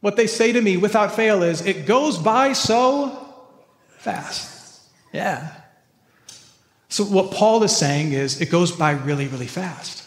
What 0.00 0.16
they 0.16 0.26
say 0.26 0.52
to 0.52 0.60
me 0.60 0.76
without 0.76 1.14
fail 1.14 1.42
is, 1.42 1.64
it 1.64 1.86
goes 1.86 2.18
by 2.18 2.52
so 2.52 3.26
fast. 3.98 4.82
Yeah. 5.12 5.52
So, 6.88 7.04
what 7.04 7.30
Paul 7.30 7.62
is 7.62 7.76
saying 7.76 8.12
is, 8.12 8.40
it 8.40 8.50
goes 8.50 8.70
by 8.70 8.92
really, 8.92 9.26
really 9.26 9.46
fast. 9.46 10.02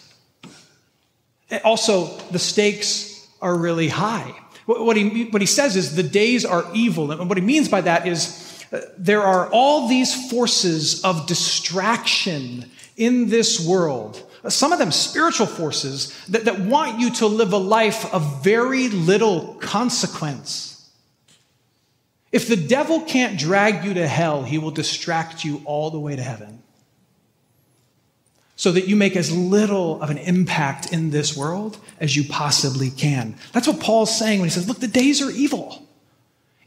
Also, 1.64 2.18
the 2.32 2.40
stakes 2.40 3.28
are 3.42 3.58
really 3.58 3.88
high. 3.88 4.36
What 4.66 4.98
he, 4.98 5.26
what 5.26 5.42
he 5.42 5.46
says 5.46 5.76
is, 5.76 5.96
the 5.96 6.04
days 6.04 6.46
are 6.46 6.66
evil. 6.74 7.12
And 7.12 7.30
what 7.30 7.38
he 7.38 7.44
means 7.44 7.70
by 7.70 7.82
that 7.82 8.08
is, 8.08 8.66
uh, 8.72 8.82
there 8.98 9.22
are 9.22 9.50
all 9.52 9.88
these 9.88 10.30
forces 10.30 11.04
of 11.04 11.26
distraction 11.26 12.70
in 12.98 13.30
this 13.30 13.66
world 13.66 14.22
some 14.48 14.72
of 14.72 14.80
them 14.80 14.92
spiritual 14.92 15.48
forces 15.48 16.16
that, 16.28 16.46
that 16.46 16.60
want 16.60 17.00
you 17.00 17.12
to 17.12 17.28
live 17.28 17.54
a 17.54 17.58
life 17.58 18.12
of 18.14 18.44
very 18.44 18.88
little 18.90 19.56
consequence. 19.56 20.90
If 22.32 22.48
the 22.48 22.58
devil 22.58 23.02
can't 23.02 23.40
drag 23.40 23.84
you 23.84 23.94
to 23.96 24.08
hell, 24.08 24.44
he 24.44 24.58
will 24.58 24.72
distract 24.72 25.44
you 25.44 25.62
all 25.66 25.90
the 25.90 26.00
way 26.00 26.16
to 26.16 26.22
heaven. 26.22 26.62
So 28.56 28.72
that 28.72 28.88
you 28.88 28.96
make 28.96 29.16
as 29.16 29.32
little 29.32 30.02
of 30.02 30.10
an 30.10 30.18
impact 30.18 30.92
in 30.92 31.12
this 31.12 31.38
world 31.38 31.78
as 32.00 32.16
you 32.16 32.24
possibly 32.24 32.90
can. 32.90 33.36
That's 33.54 33.68
what 33.68 33.80
Paul's 33.80 34.18
saying 34.18 34.40
when 34.40 34.50
he 34.50 34.54
says, 34.54 34.68
Look, 34.68 34.80
the 34.80 34.88
days 34.88 35.22
are 35.22 35.30
evil. 35.30 35.87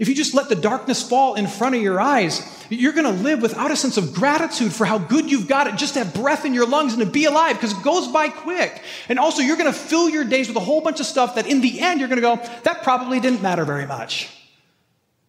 If 0.01 0.09
you 0.09 0.15
just 0.15 0.33
let 0.33 0.49
the 0.49 0.57
darkness 0.57 1.07
fall 1.07 1.35
in 1.35 1.47
front 1.47 1.75
of 1.75 1.83
your 1.83 2.01
eyes, 2.01 2.41
you're 2.71 2.95
going 2.95 3.05
to 3.05 3.23
live 3.23 3.43
without 3.43 3.71
a 3.71 3.77
sense 3.77 3.99
of 3.99 4.15
gratitude 4.15 4.73
for 4.73 4.87
how 4.87 4.97
good 4.97 5.31
you've 5.31 5.47
got 5.47 5.67
it 5.67 5.77
just 5.77 5.93
to 5.93 6.03
have 6.03 6.15
breath 6.15 6.47
in 6.47 6.55
your 6.55 6.67
lungs 6.67 6.95
and 6.95 7.03
to 7.03 7.07
be 7.07 7.27
alive 7.27 7.57
because 7.57 7.77
it 7.77 7.83
goes 7.83 8.09
by 8.09 8.31
quick. 8.31 8.83
And 9.11 9.19
also, 9.19 9.43
you're 9.43 9.59
going 9.59 9.71
to 9.71 9.79
fill 9.79 10.09
your 10.09 10.25
days 10.25 10.49
with 10.49 10.57
a 10.57 10.61
whole 10.61 10.81
bunch 10.81 11.01
of 11.01 11.07
stuff 11.07 11.35
that 11.35 11.47
in 11.47 11.61
the 11.61 11.81
end, 11.81 12.01
you're 12.01 12.09
going 12.09 12.17
to 12.17 12.23
go, 12.23 12.37
that 12.63 12.83
probably 12.83 13.21
didn't 13.21 13.43
matter 13.43 13.67
very 13.67 13.87
much. 13.87 14.35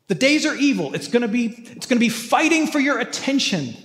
The 0.07 0.15
days 0.15 0.45
are 0.45 0.55
evil. 0.55 0.93
It's 0.93 1.09
going 1.09 1.23
to 1.23 1.27
be, 1.27 1.47
it's 1.47 1.85
going 1.85 1.97
to 1.97 2.05
be 2.05 2.09
fighting 2.09 2.65
for 2.65 2.79
your 2.79 2.97
attention. 2.97 3.75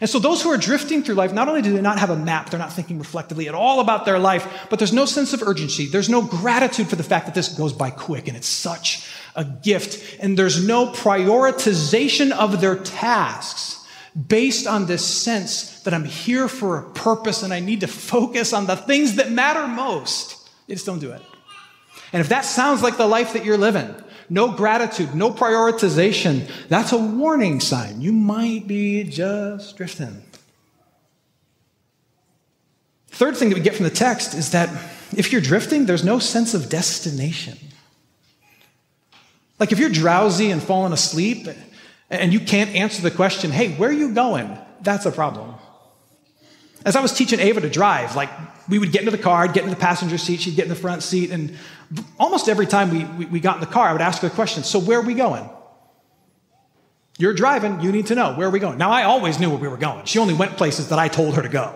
And 0.00 0.08
so, 0.08 0.20
those 0.20 0.42
who 0.42 0.50
are 0.50 0.58
drifting 0.58 1.02
through 1.02 1.16
life, 1.16 1.32
not 1.32 1.48
only 1.48 1.62
do 1.62 1.72
they 1.72 1.80
not 1.80 1.98
have 1.98 2.10
a 2.10 2.16
map, 2.16 2.50
they're 2.50 2.60
not 2.60 2.72
thinking 2.72 3.00
reflectively 3.00 3.48
at 3.48 3.54
all 3.54 3.80
about 3.80 4.04
their 4.04 4.20
life, 4.20 4.66
but 4.70 4.78
there's 4.78 4.92
no 4.92 5.06
sense 5.06 5.32
of 5.32 5.42
urgency. 5.42 5.86
There's 5.86 6.08
no 6.08 6.22
gratitude 6.22 6.88
for 6.88 6.96
the 6.96 7.02
fact 7.02 7.26
that 7.26 7.34
this 7.34 7.48
goes 7.48 7.72
by 7.72 7.90
quick 7.90 8.28
and 8.28 8.36
it's 8.36 8.46
such 8.46 9.08
a 9.36 9.44
gift, 9.44 10.18
and 10.20 10.36
there's 10.36 10.66
no 10.66 10.86
prioritization 10.86 12.32
of 12.32 12.60
their 12.60 12.76
tasks 12.76 13.86
based 14.28 14.66
on 14.66 14.86
this 14.86 15.04
sense 15.04 15.80
that 15.82 15.92
I'm 15.92 16.04
here 16.04 16.48
for 16.48 16.78
a 16.78 16.90
purpose 16.90 17.42
and 17.42 17.52
I 17.52 17.60
need 17.60 17.80
to 17.80 17.86
focus 17.86 18.52
on 18.52 18.66
the 18.66 18.76
things 18.76 19.16
that 19.16 19.30
matter 19.30 19.66
most. 19.68 20.48
They 20.66 20.74
just 20.74 20.86
don't 20.86 20.98
do 20.98 21.12
it. 21.12 21.22
And 22.12 22.20
if 22.20 22.30
that 22.30 22.44
sounds 22.44 22.82
like 22.82 22.96
the 22.96 23.06
life 23.06 23.34
that 23.34 23.44
you're 23.44 23.58
living, 23.58 23.94
no 24.30 24.52
gratitude, 24.52 25.14
no 25.14 25.30
prioritization, 25.30 26.50
that's 26.68 26.92
a 26.92 26.98
warning 26.98 27.60
sign. 27.60 28.00
You 28.00 28.12
might 28.12 28.66
be 28.66 29.04
just 29.04 29.76
drifting. 29.76 30.22
Third 33.08 33.36
thing 33.36 33.50
that 33.50 33.54
we 33.54 33.60
get 33.60 33.74
from 33.74 33.84
the 33.84 33.90
text 33.90 34.34
is 34.34 34.50
that 34.50 34.68
if 35.16 35.32
you're 35.32 35.40
drifting, 35.40 35.86
there's 35.86 36.04
no 36.04 36.18
sense 36.18 36.54
of 36.54 36.68
destination. 36.68 37.58
Like 39.58 39.72
if 39.72 39.78
you're 39.78 39.90
drowsy 39.90 40.50
and 40.50 40.62
falling 40.62 40.92
asleep 40.92 41.48
and 42.10 42.32
you 42.32 42.40
can't 42.40 42.74
answer 42.74 43.02
the 43.02 43.10
question, 43.10 43.50
hey, 43.50 43.74
where 43.74 43.88
are 43.88 43.92
you 43.92 44.12
going? 44.12 44.58
That's 44.82 45.06
a 45.06 45.12
problem. 45.12 45.54
As 46.84 46.94
I 46.94 47.00
was 47.00 47.12
teaching 47.12 47.40
Ava 47.40 47.60
to 47.62 47.70
drive, 47.70 48.14
like 48.14 48.30
we 48.68 48.78
would 48.78 48.92
get 48.92 49.00
into 49.00 49.10
the 49.10 49.22
car, 49.22 49.42
I'd 49.42 49.52
get 49.52 49.64
in 49.64 49.70
the 49.70 49.76
passenger 49.76 50.18
seat, 50.18 50.40
she'd 50.40 50.54
get 50.54 50.64
in 50.64 50.68
the 50.68 50.76
front 50.76 51.02
seat, 51.02 51.30
and 51.30 51.56
almost 52.18 52.48
every 52.48 52.66
time 52.66 52.90
we, 52.90 53.04
we, 53.04 53.26
we 53.26 53.40
got 53.40 53.56
in 53.56 53.60
the 53.60 53.66
car, 53.66 53.88
I 53.88 53.92
would 53.92 54.02
ask 54.02 54.22
her 54.22 54.28
a 54.28 54.30
question 54.30 54.62
So, 54.62 54.78
where 54.78 55.00
are 55.00 55.02
we 55.02 55.14
going? 55.14 55.48
You're 57.18 57.32
driving, 57.32 57.80
you 57.80 57.92
need 57.92 58.06
to 58.06 58.14
know 58.14 58.34
where 58.34 58.46
are 58.46 58.50
we 58.50 58.58
going. 58.58 58.78
Now, 58.78 58.90
I 58.90 59.04
always 59.04 59.40
knew 59.40 59.48
where 59.48 59.58
we 59.58 59.68
were 59.68 59.78
going. 59.78 60.04
She 60.04 60.18
only 60.18 60.34
went 60.34 60.56
places 60.56 60.90
that 60.90 60.98
I 60.98 61.08
told 61.08 61.34
her 61.34 61.42
to 61.42 61.48
go. 61.48 61.74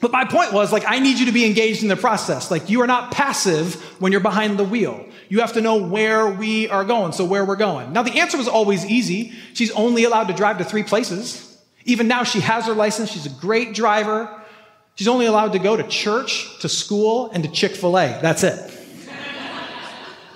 But 0.00 0.12
my 0.12 0.24
point 0.24 0.52
was 0.52 0.72
like, 0.72 0.84
I 0.86 1.00
need 1.00 1.18
you 1.18 1.26
to 1.26 1.32
be 1.32 1.44
engaged 1.44 1.82
in 1.82 1.88
the 1.88 1.96
process. 1.96 2.50
Like, 2.50 2.70
you 2.70 2.80
are 2.82 2.86
not 2.86 3.10
passive 3.10 3.74
when 4.00 4.12
you're 4.12 4.20
behind 4.20 4.58
the 4.58 4.64
wheel. 4.64 5.04
You 5.28 5.40
have 5.40 5.54
to 5.54 5.60
know 5.60 5.76
where 5.76 6.28
we 6.28 6.68
are 6.68 6.84
going, 6.84 7.12
so 7.12 7.24
where 7.24 7.44
we're 7.44 7.56
going. 7.56 7.92
Now, 7.92 8.02
the 8.02 8.18
answer 8.20 8.38
was 8.38 8.48
always 8.48 8.86
easy. 8.86 9.32
She's 9.54 9.72
only 9.72 10.04
allowed 10.04 10.28
to 10.28 10.34
drive 10.34 10.58
to 10.58 10.64
three 10.64 10.84
places. 10.84 11.44
Even 11.84 12.06
now, 12.06 12.22
she 12.22 12.40
has 12.40 12.66
her 12.66 12.74
license. 12.74 13.10
She's 13.10 13.26
a 13.26 13.40
great 13.40 13.74
driver. 13.74 14.30
She's 14.94 15.08
only 15.08 15.26
allowed 15.26 15.52
to 15.52 15.58
go 15.58 15.76
to 15.76 15.82
church, 15.82 16.58
to 16.60 16.68
school, 16.68 17.30
and 17.30 17.42
to 17.42 17.50
Chick 17.50 17.74
fil 17.74 17.98
A. 17.98 18.18
That's 18.22 18.44
it. 18.44 18.70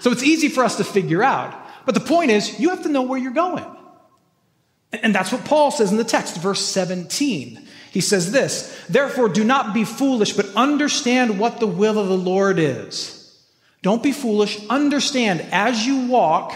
so 0.01 0.11
it's 0.11 0.23
easy 0.23 0.49
for 0.49 0.65
us 0.65 0.77
to 0.77 0.85
figure 0.85 1.23
out. 1.23 1.55
But 1.85 1.95
the 1.95 2.01
point 2.01 2.31
is, 2.31 2.59
you 2.59 2.71
have 2.71 2.83
to 2.83 2.89
know 2.89 3.03
where 3.03 3.19
you're 3.19 3.33
going. 3.33 3.65
And 4.93 5.15
that's 5.15 5.33
what 5.33 5.45
Paul 5.45 5.71
says 5.71 5.91
in 5.91 5.97
the 5.97 6.05
text, 6.05 6.37
verse 6.37 6.61
17. 6.61 7.67
He 7.93 8.01
says 8.01 8.33
this 8.33 8.85
Therefore, 8.89 9.29
do 9.29 9.45
not 9.45 9.75
be 9.75 9.85
foolish, 9.85 10.33
but 10.33 10.55
understand 10.57 11.39
what 11.39 11.61
the 11.61 11.67
will 11.67 11.99
of 11.99 12.09
the 12.09 12.17
Lord 12.17 12.59
is. 12.59 13.19
Don't 13.83 14.03
be 14.03 14.13
foolish. 14.13 14.65
Understand 14.69 15.47
as 15.53 15.87
you 15.87 16.07
walk, 16.07 16.55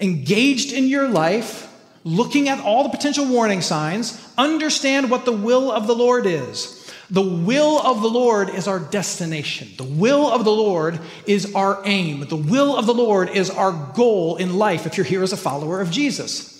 engaged 0.00 0.72
in 0.72 0.88
your 0.88 1.08
life, 1.08 1.70
looking 2.04 2.48
at 2.48 2.60
all 2.60 2.84
the 2.84 2.88
potential 2.88 3.26
warning 3.26 3.60
signs, 3.60 4.18
understand 4.38 5.10
what 5.10 5.24
the 5.24 5.32
will 5.32 5.70
of 5.70 5.86
the 5.86 5.94
Lord 5.94 6.24
is. 6.26 6.80
The 7.10 7.22
will 7.22 7.80
of 7.80 8.00
the 8.00 8.08
Lord 8.08 8.48
is 8.48 8.66
our 8.66 8.78
destination. 8.78 9.68
The 9.76 9.84
will 9.84 10.26
of 10.26 10.44
the 10.44 10.52
Lord 10.52 10.98
is 11.26 11.54
our 11.54 11.82
aim. 11.84 12.26
The 12.26 12.36
will 12.36 12.76
of 12.76 12.86
the 12.86 12.94
Lord 12.94 13.28
is 13.28 13.50
our 13.50 13.72
goal 13.94 14.36
in 14.36 14.56
life 14.56 14.86
if 14.86 14.96
you're 14.96 15.04
here 15.04 15.22
as 15.22 15.32
a 15.32 15.36
follower 15.36 15.80
of 15.80 15.90
Jesus. 15.90 16.54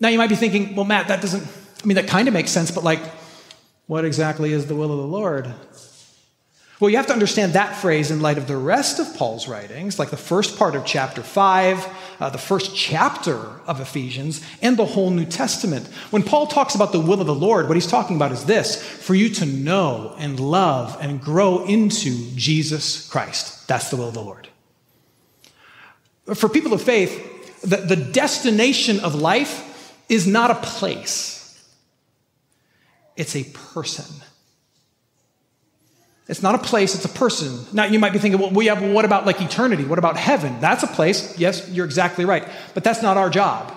Now 0.00 0.08
you 0.08 0.18
might 0.18 0.30
be 0.30 0.36
thinking, 0.36 0.74
well, 0.74 0.84
Matt, 0.84 1.08
that 1.08 1.20
doesn't, 1.20 1.46
I 1.82 1.86
mean, 1.86 1.96
that 1.96 2.08
kind 2.08 2.28
of 2.28 2.34
makes 2.34 2.50
sense, 2.50 2.70
but 2.70 2.84
like, 2.84 3.00
what 3.86 4.04
exactly 4.04 4.52
is 4.52 4.66
the 4.66 4.74
will 4.74 4.92
of 4.92 4.98
the 4.98 5.06
Lord? 5.06 5.54
Well, 6.80 6.90
you 6.90 6.96
have 6.96 7.08
to 7.08 7.12
understand 7.12 7.54
that 7.54 7.74
phrase 7.74 8.12
in 8.12 8.20
light 8.20 8.38
of 8.38 8.46
the 8.46 8.56
rest 8.56 9.00
of 9.00 9.16
Paul's 9.16 9.48
writings, 9.48 9.98
like 9.98 10.10
the 10.10 10.16
first 10.16 10.56
part 10.56 10.76
of 10.76 10.84
chapter 10.84 11.24
5, 11.24 11.88
uh, 12.20 12.30
the 12.30 12.38
first 12.38 12.76
chapter 12.76 13.36
of 13.66 13.80
Ephesians, 13.80 14.44
and 14.62 14.76
the 14.76 14.84
whole 14.84 15.10
New 15.10 15.24
Testament. 15.24 15.88
When 16.10 16.22
Paul 16.22 16.46
talks 16.46 16.76
about 16.76 16.92
the 16.92 17.00
will 17.00 17.20
of 17.20 17.26
the 17.26 17.34
Lord, 17.34 17.66
what 17.66 17.76
he's 17.76 17.88
talking 17.88 18.14
about 18.14 18.30
is 18.30 18.44
this 18.44 18.80
for 18.80 19.16
you 19.16 19.28
to 19.30 19.46
know 19.46 20.14
and 20.18 20.38
love 20.38 20.96
and 21.00 21.20
grow 21.20 21.64
into 21.64 22.30
Jesus 22.36 23.08
Christ. 23.08 23.66
That's 23.66 23.90
the 23.90 23.96
will 23.96 24.08
of 24.08 24.14
the 24.14 24.22
Lord. 24.22 24.48
For 26.34 26.48
people 26.48 26.74
of 26.74 26.82
faith, 26.82 27.60
the, 27.62 27.78
the 27.78 27.96
destination 27.96 29.00
of 29.00 29.16
life 29.16 29.96
is 30.08 30.28
not 30.28 30.52
a 30.52 30.54
place, 30.54 31.37
it's 33.18 33.36
a 33.36 33.44
person. 33.44 34.06
It's 36.28 36.42
not 36.42 36.54
a 36.54 36.58
place, 36.58 36.94
it's 36.94 37.04
a 37.04 37.10
person. 37.10 37.58
Now, 37.72 37.84
you 37.84 37.98
might 37.98 38.12
be 38.12 38.18
thinking, 38.18 38.38
well, 38.38 38.62
yeah, 38.62 38.74
but 38.74 38.90
what 38.90 39.04
about 39.04 39.26
like 39.26 39.40
eternity? 39.40 39.84
What 39.84 39.98
about 39.98 40.16
heaven? 40.16 40.60
That's 40.60 40.82
a 40.82 40.86
place. 40.86 41.38
Yes, 41.38 41.68
you're 41.70 41.86
exactly 41.86 42.24
right. 42.24 42.46
But 42.74 42.84
that's 42.84 43.02
not 43.02 43.16
our 43.16 43.30
job. 43.30 43.74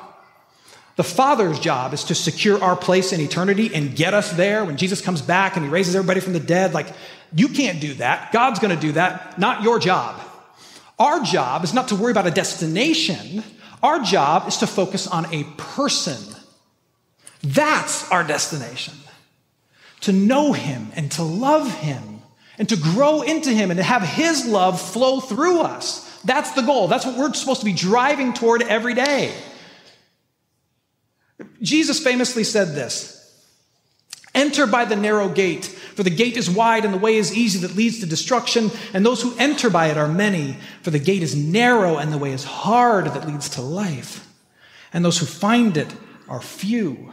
The 0.98 1.04
Father's 1.04 1.60
job 1.60 1.94
is 1.94 2.04
to 2.06 2.16
secure 2.16 2.62
our 2.62 2.76
place 2.76 3.14
in 3.14 3.22
eternity 3.22 3.74
and 3.74 3.96
get 3.96 4.14
us 4.14 4.34
there 4.34 4.66
when 4.66 4.78
Jesus 4.78 5.02
comes 5.02 5.22
back 5.22 5.56
and 5.56 5.66
he 5.66 5.72
raises 5.72 5.96
everybody 5.96 6.20
from 6.20 6.34
the 6.34 6.40
dead. 6.40 6.74
Like, 6.74 6.88
you 7.34 7.48
can't 7.48 7.80
do 7.80 7.94
that. 7.96 8.32
God's 8.34 8.60
going 8.60 8.76
to 8.76 8.80
do 8.80 8.92
that, 8.92 9.40
not 9.40 9.64
your 9.64 9.80
job. 9.80 10.22
Our 11.00 11.24
job 11.24 11.64
is 11.64 11.74
not 11.74 11.88
to 11.88 11.96
worry 11.96 12.12
about 12.12 12.28
a 12.28 12.32
destination, 12.32 13.44
our 13.82 14.00
job 14.02 14.48
is 14.48 14.58
to 14.58 14.68
focus 14.68 15.08
on 15.08 15.26
a 15.34 15.46
person. 15.58 16.36
That's 17.42 18.12
our 18.12 18.24
destination. 18.24 18.94
To 20.02 20.12
know 20.12 20.54
him 20.54 20.92
and 20.96 21.12
to 21.14 21.24
love 21.24 21.74
him 21.74 22.12
and 22.62 22.70
to 22.70 22.78
grow 22.78 23.24
into 23.24 23.50
Him 23.50 23.72
and 23.72 23.80
to 23.80 23.84
have 23.84 24.04
His 24.04 24.46
love 24.46 24.80
flow 24.80 25.20
through 25.20 25.62
us. 25.62 26.08
That's 26.24 26.52
the 26.52 26.62
goal. 26.62 26.88
That's 26.88 27.08
what 27.08 27.18
we're 27.18 27.34
supposed 27.34 27.62
to 27.62 27.66
be 27.66 27.74
driving 27.74 28.34
toward 28.34 28.62
every 28.62 28.94
day. 28.94 29.34
Jesus 31.60 32.00
famously 32.00 32.44
said 32.44 32.76
this 32.76 33.18
Enter 34.36 34.68
by 34.68 34.86
the 34.86 34.96
narrow 34.96 35.28
gate, 35.28 35.66
for 35.66 36.04
the 36.04 36.12
gate 36.12 36.38
is 36.38 36.52
wide 36.52 36.86
and 36.86 36.94
the 36.94 37.00
way 37.00 37.18
is 37.18 37.36
easy 37.36 37.58
that 37.62 37.76
leads 37.76 38.00
to 38.02 38.06
destruction, 38.06 38.70
and 38.94 39.04
those 39.04 39.24
who 39.24 39.36
enter 39.40 39.72
by 39.72 39.88
it 39.88 39.98
are 39.98 40.08
many, 40.08 40.58
for 40.84 40.92
the 40.92 41.00
gate 41.00 41.24
is 41.24 41.36
narrow 41.36 41.98
and 41.98 42.14
the 42.14 42.20
way 42.20 42.32
is 42.32 42.44
hard 42.44 43.06
that 43.06 43.28
leads 43.28 43.50
to 43.50 43.62
life, 43.64 44.32
and 44.94 45.04
those 45.04 45.18
who 45.18 45.26
find 45.26 45.78
it 45.78 45.92
are 46.30 46.40
few. 46.40 47.12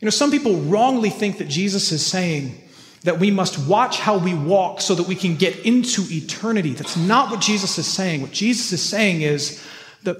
You 0.00 0.06
know, 0.06 0.10
some 0.10 0.30
people 0.30 0.56
wrongly 0.56 1.10
think 1.10 1.38
that 1.38 1.48
Jesus 1.48 1.92
is 1.92 2.04
saying, 2.04 2.62
that 3.06 3.20
we 3.20 3.30
must 3.30 3.56
watch 3.68 4.00
how 4.00 4.18
we 4.18 4.34
walk 4.34 4.80
so 4.80 4.94
that 4.96 5.06
we 5.06 5.14
can 5.14 5.36
get 5.36 5.60
into 5.60 6.02
eternity. 6.10 6.72
That's 6.72 6.96
not 6.96 7.30
what 7.30 7.40
Jesus 7.40 7.78
is 7.78 7.86
saying. 7.86 8.20
What 8.20 8.32
Jesus 8.32 8.72
is 8.72 8.82
saying 8.82 9.22
is 9.22 9.64
that 10.02 10.18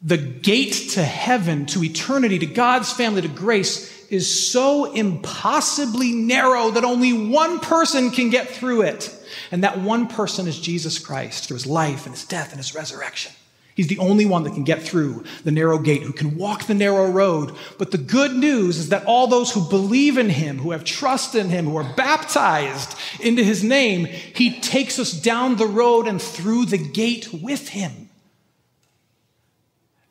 the 0.00 0.16
gate 0.16 0.90
to 0.92 1.02
heaven, 1.02 1.66
to 1.66 1.82
eternity, 1.82 2.38
to 2.38 2.46
God's 2.46 2.92
family, 2.92 3.22
to 3.22 3.28
grace 3.28 4.08
is 4.08 4.52
so 4.52 4.92
impossibly 4.92 6.12
narrow 6.12 6.70
that 6.70 6.84
only 6.84 7.12
one 7.12 7.58
person 7.58 8.12
can 8.12 8.30
get 8.30 8.48
through 8.48 8.82
it. 8.82 9.12
And 9.50 9.64
that 9.64 9.80
one 9.80 10.06
person 10.06 10.46
is 10.46 10.60
Jesus 10.60 11.00
Christ 11.00 11.48
through 11.48 11.56
his 11.56 11.66
life 11.66 12.06
and 12.06 12.14
his 12.14 12.24
death 12.24 12.50
and 12.50 12.58
his 12.58 12.72
resurrection. 12.72 13.32
He's 13.80 13.86
the 13.86 13.96
only 13.96 14.26
one 14.26 14.42
that 14.42 14.52
can 14.52 14.64
get 14.64 14.82
through 14.82 15.24
the 15.42 15.50
narrow 15.50 15.78
gate, 15.78 16.02
who 16.02 16.12
can 16.12 16.36
walk 16.36 16.66
the 16.66 16.74
narrow 16.74 17.10
road. 17.10 17.56
But 17.78 17.92
the 17.92 17.96
good 17.96 18.34
news 18.34 18.76
is 18.76 18.90
that 18.90 19.06
all 19.06 19.26
those 19.26 19.50
who 19.50 19.66
believe 19.70 20.18
in 20.18 20.28
him, 20.28 20.58
who 20.58 20.72
have 20.72 20.84
trust 20.84 21.34
in 21.34 21.48
him, 21.48 21.64
who 21.64 21.76
are 21.78 21.94
baptized 21.94 22.94
into 23.20 23.42
his 23.42 23.64
name, 23.64 24.04
he 24.04 24.60
takes 24.60 24.98
us 24.98 25.12
down 25.12 25.56
the 25.56 25.64
road 25.64 26.06
and 26.06 26.20
through 26.20 26.66
the 26.66 26.76
gate 26.76 27.32
with 27.32 27.70
him. 27.70 28.10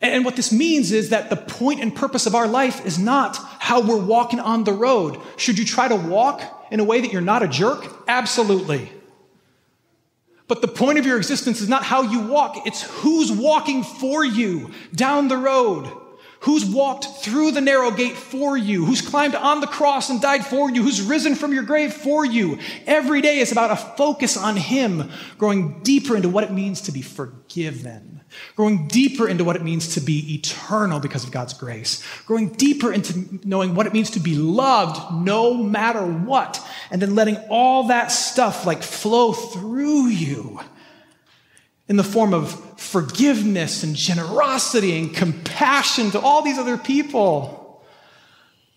And 0.02 0.26
what 0.26 0.36
this 0.36 0.52
means 0.52 0.92
is 0.92 1.12
that 1.12 1.30
the 1.30 1.36
point 1.36 1.80
and 1.80 1.96
purpose 1.96 2.26
of 2.26 2.34
our 2.34 2.48
life 2.48 2.84
is 2.88 2.98
not 2.98 3.38
how 3.60 3.82
we're 3.82 4.04
walking 4.04 4.40
on 4.40 4.64
the 4.64 4.74
road. 4.74 5.22
Should 5.38 5.60
you 5.60 5.66
try 5.66 5.88
to 5.88 5.96
walk 5.96 6.42
in 6.72 6.80
a 6.80 6.84
way 6.84 7.02
that 7.02 7.14
you're 7.14 7.22
not 7.22 7.44
a 7.44 7.48
jerk? 7.48 7.86
Absolutely. 8.08 8.92
But 10.50 10.62
the 10.62 10.68
point 10.68 10.98
of 10.98 11.06
your 11.06 11.18
existence 11.18 11.62
is 11.62 11.70
not 11.70 11.84
how 11.84 12.02
you 12.02 12.20
walk, 12.20 12.68
it's 12.68 12.82
who's 12.82 13.32
walking 13.32 13.84
for 13.84 14.26
you 14.26 14.72
down 14.94 15.30
the 15.30 15.38
road. 15.38 15.90
Who's 16.44 16.66
walked 16.66 17.06
through 17.22 17.52
the 17.52 17.60
narrow 17.60 17.92
gate 17.92 18.16
for 18.16 18.58
you? 18.58 18.86
Who's 18.86 19.02
climbed 19.02 19.36
on 19.36 19.60
the 19.60 19.68
cross 19.68 20.10
and 20.10 20.22
died 20.22 20.46
for 20.46 20.72
you? 20.72 20.82
Who's 20.82 21.02
risen 21.02 21.36
from 21.36 21.52
your 21.52 21.64
grave 21.64 21.94
for 21.94 22.26
you? 22.26 22.60
Every 22.88 23.22
day 23.22 23.40
is 23.40 23.52
about 23.52 23.72
a 23.72 23.76
focus 23.76 24.38
on 24.38 24.56
Him, 24.56 25.12
growing 25.38 25.82
deeper 25.84 26.16
into 26.16 26.30
what 26.30 26.46
it 26.46 26.54
means 26.54 26.80
to 26.82 26.94
be 26.94 27.02
forgiven 27.02 28.20
growing 28.56 28.88
deeper 28.88 29.28
into 29.28 29.44
what 29.44 29.56
it 29.56 29.64
means 29.64 29.96
to 29.96 30.02
be 30.02 30.36
eternal 30.36 31.00
because 31.00 31.24
of 31.24 31.32
God's 31.32 31.54
grace, 31.54 32.04
growing 32.26 32.50
deeper 32.50 32.92
into 32.92 33.40
knowing 33.44 33.76
what 33.76 33.88
it 33.88 33.94
means 33.94 34.12
to 34.12 34.20
be 34.20 34.36
loved 34.36 35.14
no 35.26 35.54
matter 35.54 36.06
what, 36.06 36.64
and 36.92 37.02
then 37.02 37.16
letting 37.16 37.38
all 37.50 37.88
that 37.88 38.12
stuff 38.12 38.66
like 38.66 38.84
flow 38.84 39.34
through 39.34 40.08
you 40.08 40.60
in 41.88 41.98
the 41.98 42.04
form 42.04 42.34
of 42.34 42.80
forgiveness 42.80 43.84
and 43.84 43.96
generosity 43.96 44.98
and 44.98 45.16
compassion 45.16 46.12
to 46.12 46.20
all 46.20 46.42
these 46.42 46.58
other 46.58 46.78
people. 46.78 47.84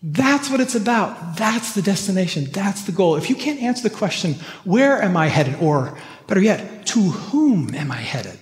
That's 0.01 0.49
what 0.49 0.59
it's 0.59 0.75
about. 0.75 1.37
That's 1.37 1.73
the 1.75 1.81
destination. 1.81 2.45
That's 2.51 2.83
the 2.83 2.91
goal. 2.91 3.15
If 3.15 3.29
you 3.29 3.35
can't 3.35 3.61
answer 3.61 3.83
the 3.87 3.95
question, 3.95 4.35
where 4.63 5.01
am 5.01 5.15
I 5.15 5.27
headed? 5.27 5.55
Or 5.61 5.97
better 6.27 6.41
yet, 6.41 6.85
to 6.87 6.99
whom 6.99 7.73
am 7.73 7.91
I 7.91 7.97
headed? 7.97 8.39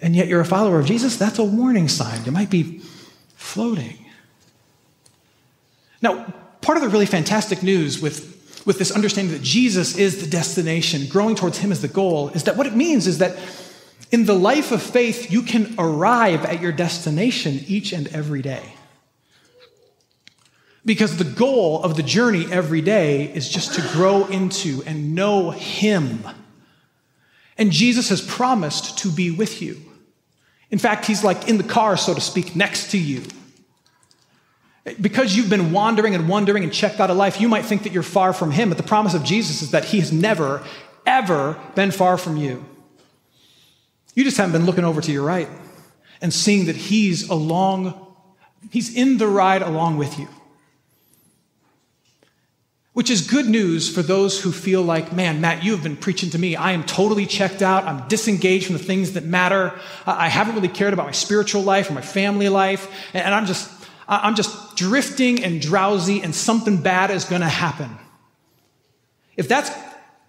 and 0.00 0.14
yet 0.14 0.28
you're 0.28 0.40
a 0.40 0.44
follower 0.44 0.78
of 0.78 0.86
Jesus, 0.86 1.16
that's 1.16 1.38
a 1.38 1.44
warning 1.44 1.88
sign. 1.88 2.24
You 2.24 2.32
might 2.32 2.50
be 2.50 2.80
floating. 3.34 4.04
Now, 6.00 6.32
part 6.68 6.76
of 6.76 6.82
the 6.82 6.90
really 6.90 7.06
fantastic 7.06 7.62
news 7.62 7.98
with, 7.98 8.62
with 8.66 8.78
this 8.78 8.90
understanding 8.90 9.32
that 9.32 9.42
Jesus 9.42 9.96
is 9.96 10.20
the 10.20 10.28
destination, 10.28 11.06
growing 11.08 11.34
towards 11.34 11.56
Him 11.56 11.72
as 11.72 11.80
the 11.80 11.88
goal, 11.88 12.28
is 12.28 12.44
that 12.44 12.58
what 12.58 12.66
it 12.66 12.76
means 12.76 13.06
is 13.06 13.16
that 13.18 13.38
in 14.12 14.26
the 14.26 14.34
life 14.34 14.70
of 14.70 14.82
faith, 14.82 15.32
you 15.32 15.40
can 15.40 15.74
arrive 15.78 16.44
at 16.44 16.60
your 16.60 16.70
destination 16.70 17.64
each 17.68 17.94
and 17.94 18.06
every 18.08 18.42
day. 18.42 18.74
Because 20.84 21.16
the 21.16 21.24
goal 21.24 21.82
of 21.82 21.96
the 21.96 22.02
journey 22.02 22.44
every 22.52 22.82
day 22.82 23.32
is 23.32 23.48
just 23.48 23.72
to 23.76 23.80
grow 23.96 24.26
into 24.26 24.82
and 24.84 25.14
know 25.14 25.52
Him. 25.52 26.22
And 27.56 27.72
Jesus 27.72 28.10
has 28.10 28.20
promised 28.20 28.98
to 28.98 29.10
be 29.10 29.30
with 29.30 29.62
you. 29.62 29.80
In 30.70 30.78
fact, 30.78 31.06
he's 31.06 31.24
like 31.24 31.48
in 31.48 31.56
the 31.56 31.64
car, 31.64 31.96
so 31.96 32.12
to 32.12 32.20
speak, 32.20 32.54
next 32.54 32.90
to 32.90 32.98
you. 32.98 33.22
Because 35.00 35.36
you've 35.36 35.50
been 35.50 35.72
wandering 35.72 36.14
and 36.14 36.28
wondering 36.28 36.62
and 36.64 36.72
checked 36.72 37.00
out 37.00 37.10
of 37.10 37.16
life, 37.16 37.40
you 37.40 37.48
might 37.48 37.64
think 37.64 37.82
that 37.82 37.92
you're 37.92 38.02
far 38.02 38.32
from 38.32 38.50
Him, 38.50 38.68
but 38.68 38.78
the 38.78 38.84
promise 38.84 39.14
of 39.14 39.24
Jesus 39.24 39.62
is 39.62 39.72
that 39.72 39.84
He 39.84 40.00
has 40.00 40.12
never, 40.12 40.64
ever 41.06 41.60
been 41.74 41.90
far 41.90 42.16
from 42.16 42.36
you. 42.36 42.64
You 44.14 44.24
just 44.24 44.36
haven't 44.36 44.52
been 44.52 44.66
looking 44.66 44.84
over 44.84 45.00
to 45.00 45.12
your 45.12 45.24
right 45.24 45.48
and 46.20 46.32
seeing 46.32 46.66
that 46.66 46.76
He's 46.76 47.28
along, 47.28 48.06
He's 48.70 48.94
in 48.94 49.18
the 49.18 49.26
ride 49.26 49.62
along 49.62 49.96
with 49.96 50.18
you. 50.18 50.28
Which 52.92 53.10
is 53.10 53.28
good 53.28 53.48
news 53.48 53.88
for 53.88 54.02
those 54.02 54.40
who 54.40 54.50
feel 54.50 54.82
like, 54.82 55.12
man, 55.12 55.40
Matt, 55.40 55.62
you 55.62 55.70
have 55.70 55.84
been 55.84 55.96
preaching 55.96 56.30
to 56.30 56.38
me. 56.38 56.56
I 56.56 56.72
am 56.72 56.82
totally 56.82 57.26
checked 57.26 57.62
out. 57.62 57.84
I'm 57.84 58.08
disengaged 58.08 58.66
from 58.66 58.76
the 58.76 58.82
things 58.82 59.12
that 59.12 59.24
matter. 59.24 59.78
I 60.04 60.28
haven't 60.28 60.56
really 60.56 60.66
cared 60.66 60.94
about 60.94 61.06
my 61.06 61.12
spiritual 61.12 61.62
life 61.62 61.88
or 61.88 61.92
my 61.92 62.00
family 62.00 62.48
life. 62.48 62.90
And 63.14 63.32
I'm 63.32 63.46
just, 63.46 63.70
I'm 64.08 64.34
just 64.34 64.76
drifting 64.76 65.44
and 65.44 65.60
drowsy 65.60 66.22
and 66.22 66.34
something 66.34 66.78
bad 66.78 67.10
is 67.10 67.24
going 67.26 67.42
to 67.42 67.48
happen. 67.48 67.90
If 69.36 69.48
that's 69.48 69.70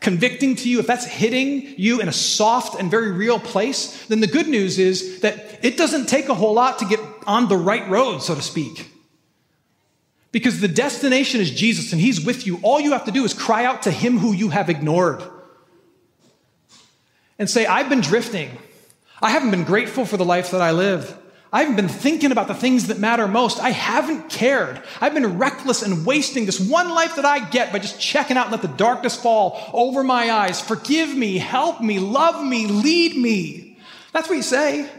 convicting 0.01 0.55
to 0.57 0.69
you, 0.69 0.79
if 0.79 0.87
that's 0.87 1.05
hitting 1.05 1.73
you 1.77 2.01
in 2.01 2.09
a 2.09 2.11
soft 2.13 2.79
and 2.79 2.91
very 2.91 3.11
real 3.11 3.39
place, 3.39 4.05
then 4.07 4.19
the 4.19 4.27
good 4.27 4.47
news 4.47 4.79
is 4.79 5.21
that 5.21 5.59
it 5.63 5.77
doesn't 5.77 6.07
take 6.07 6.29
a 6.29 6.33
whole 6.33 6.53
lot 6.53 6.79
to 6.79 6.85
get 6.85 6.99
on 7.25 7.47
the 7.47 7.57
right 7.57 7.87
road, 7.89 8.19
so 8.19 8.35
to 8.35 8.41
speak. 8.41 8.91
Because 10.31 10.59
the 10.59 10.67
destination 10.67 11.41
is 11.41 11.49
Jesus 11.49 11.91
and 11.91 12.01
He's 12.01 12.23
with 12.23 12.45
you. 12.45 12.59
All 12.61 12.79
you 12.79 12.91
have 12.91 13.05
to 13.05 13.11
do 13.11 13.23
is 13.23 13.33
cry 13.33 13.65
out 13.65 13.83
to 13.83 13.91
Him 13.91 14.19
who 14.19 14.31
you 14.31 14.49
have 14.49 14.69
ignored 14.69 15.23
and 17.39 17.49
say, 17.49 17.65
I've 17.65 17.89
been 17.89 18.01
drifting. 18.01 18.51
I 19.21 19.31
haven't 19.31 19.51
been 19.51 19.63
grateful 19.63 20.05
for 20.05 20.17
the 20.17 20.25
life 20.25 20.51
that 20.51 20.61
I 20.61 20.71
live. 20.71 21.17
I 21.51 21.61
haven't 21.61 21.77
been 21.77 21.89
thinking 21.89 22.31
about 22.31 22.47
the 22.47 22.53
things 22.53 22.87
that 22.87 22.99
matter 22.99 23.27
most. 23.27 23.59
I 23.59 23.71
haven't 23.71 24.29
cared. 24.29 24.83
I've 25.01 25.15
been 25.15 25.39
reckless 25.39 25.81
and 25.81 26.05
wasting 26.05 26.45
this 26.45 26.59
one 26.59 26.89
life 26.89 27.15
that 27.15 27.25
I 27.25 27.39
get 27.49 27.71
by 27.71 27.79
just 27.79 27.99
checking 27.99 28.37
out 28.37 28.45
and 28.45 28.51
let 28.51 28.61
the 28.61 28.67
darkness 28.67 29.15
fall 29.15 29.59
over 29.73 30.03
my 30.03 30.31
eyes. 30.31 30.61
Forgive 30.61 31.15
me, 31.15 31.39
help 31.39 31.81
me, 31.81 31.97
love 31.97 32.45
me, 32.45 32.67
lead 32.67 33.15
me. 33.15 33.79
That's 34.13 34.29
what 34.29 34.35
you 34.35 34.43
say. 34.43 34.89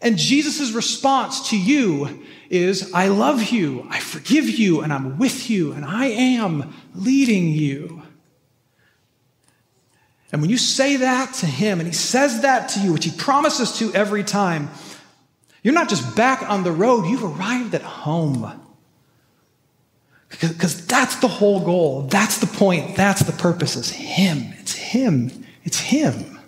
And 0.00 0.16
Jesus' 0.16 0.72
response 0.72 1.50
to 1.50 1.58
you 1.58 2.24
is, 2.48 2.92
I 2.94 3.08
love 3.08 3.50
you, 3.50 3.86
I 3.90 4.00
forgive 4.00 4.48
you, 4.48 4.80
and 4.80 4.92
I'm 4.92 5.18
with 5.18 5.50
you, 5.50 5.72
and 5.72 5.84
I 5.84 6.06
am 6.06 6.74
leading 6.94 7.48
you. 7.48 8.02
And 10.32 10.40
when 10.40 10.50
you 10.50 10.58
say 10.58 10.96
that 10.96 11.34
to 11.34 11.46
him, 11.46 11.78
and 11.80 11.86
he 11.86 11.94
says 11.94 12.42
that 12.42 12.70
to 12.70 12.80
you, 12.80 12.92
which 12.92 13.04
he 13.04 13.10
promises 13.10 13.78
to 13.78 13.92
every 13.94 14.24
time, 14.24 14.70
you're 15.66 15.74
not 15.74 15.88
just 15.88 16.14
back 16.14 16.48
on 16.48 16.62
the 16.62 16.70
road, 16.70 17.06
you've 17.06 17.24
arrived 17.24 17.74
at 17.74 17.82
home. 17.82 18.48
Because 20.28 20.86
that's 20.86 21.16
the 21.16 21.26
whole 21.26 21.58
goal. 21.58 22.02
That's 22.02 22.38
the 22.38 22.46
point. 22.46 22.94
That's 22.94 23.24
the 23.24 23.32
purpose. 23.32 23.74
Is 23.74 23.90
Him. 23.90 24.54
It's 24.60 24.74
Him. 24.74 25.44
It's 25.64 25.80
Him. 25.80 26.38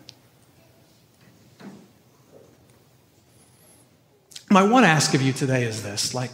My 4.48 4.62
one 4.62 4.84
ask 4.84 5.14
of 5.14 5.20
you 5.20 5.32
today 5.32 5.64
is 5.64 5.82
this 5.82 6.14
like, 6.14 6.30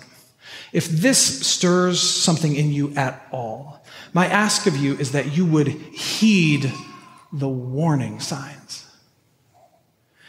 if 0.71 0.87
this 0.87 1.47
stirs 1.47 2.03
something 2.03 2.55
in 2.55 2.71
you 2.71 2.93
at 2.97 3.27
all, 3.33 3.83
my 4.13 4.27
ask 4.27 4.67
of 4.67 4.77
you 4.77 4.95
is 4.99 5.13
that 5.13 5.35
you 5.35 5.47
would 5.47 5.69
heed 5.69 6.71
the 7.33 7.49
warning 7.49 8.21
signs. 8.21 8.84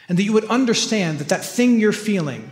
And 0.08 0.18
that 0.18 0.24
you 0.24 0.34
would 0.34 0.46
understand 0.46 1.20
that 1.20 1.30
that 1.30 1.44
thing 1.44 1.80
you're 1.80 1.92
feeling, 1.92 2.52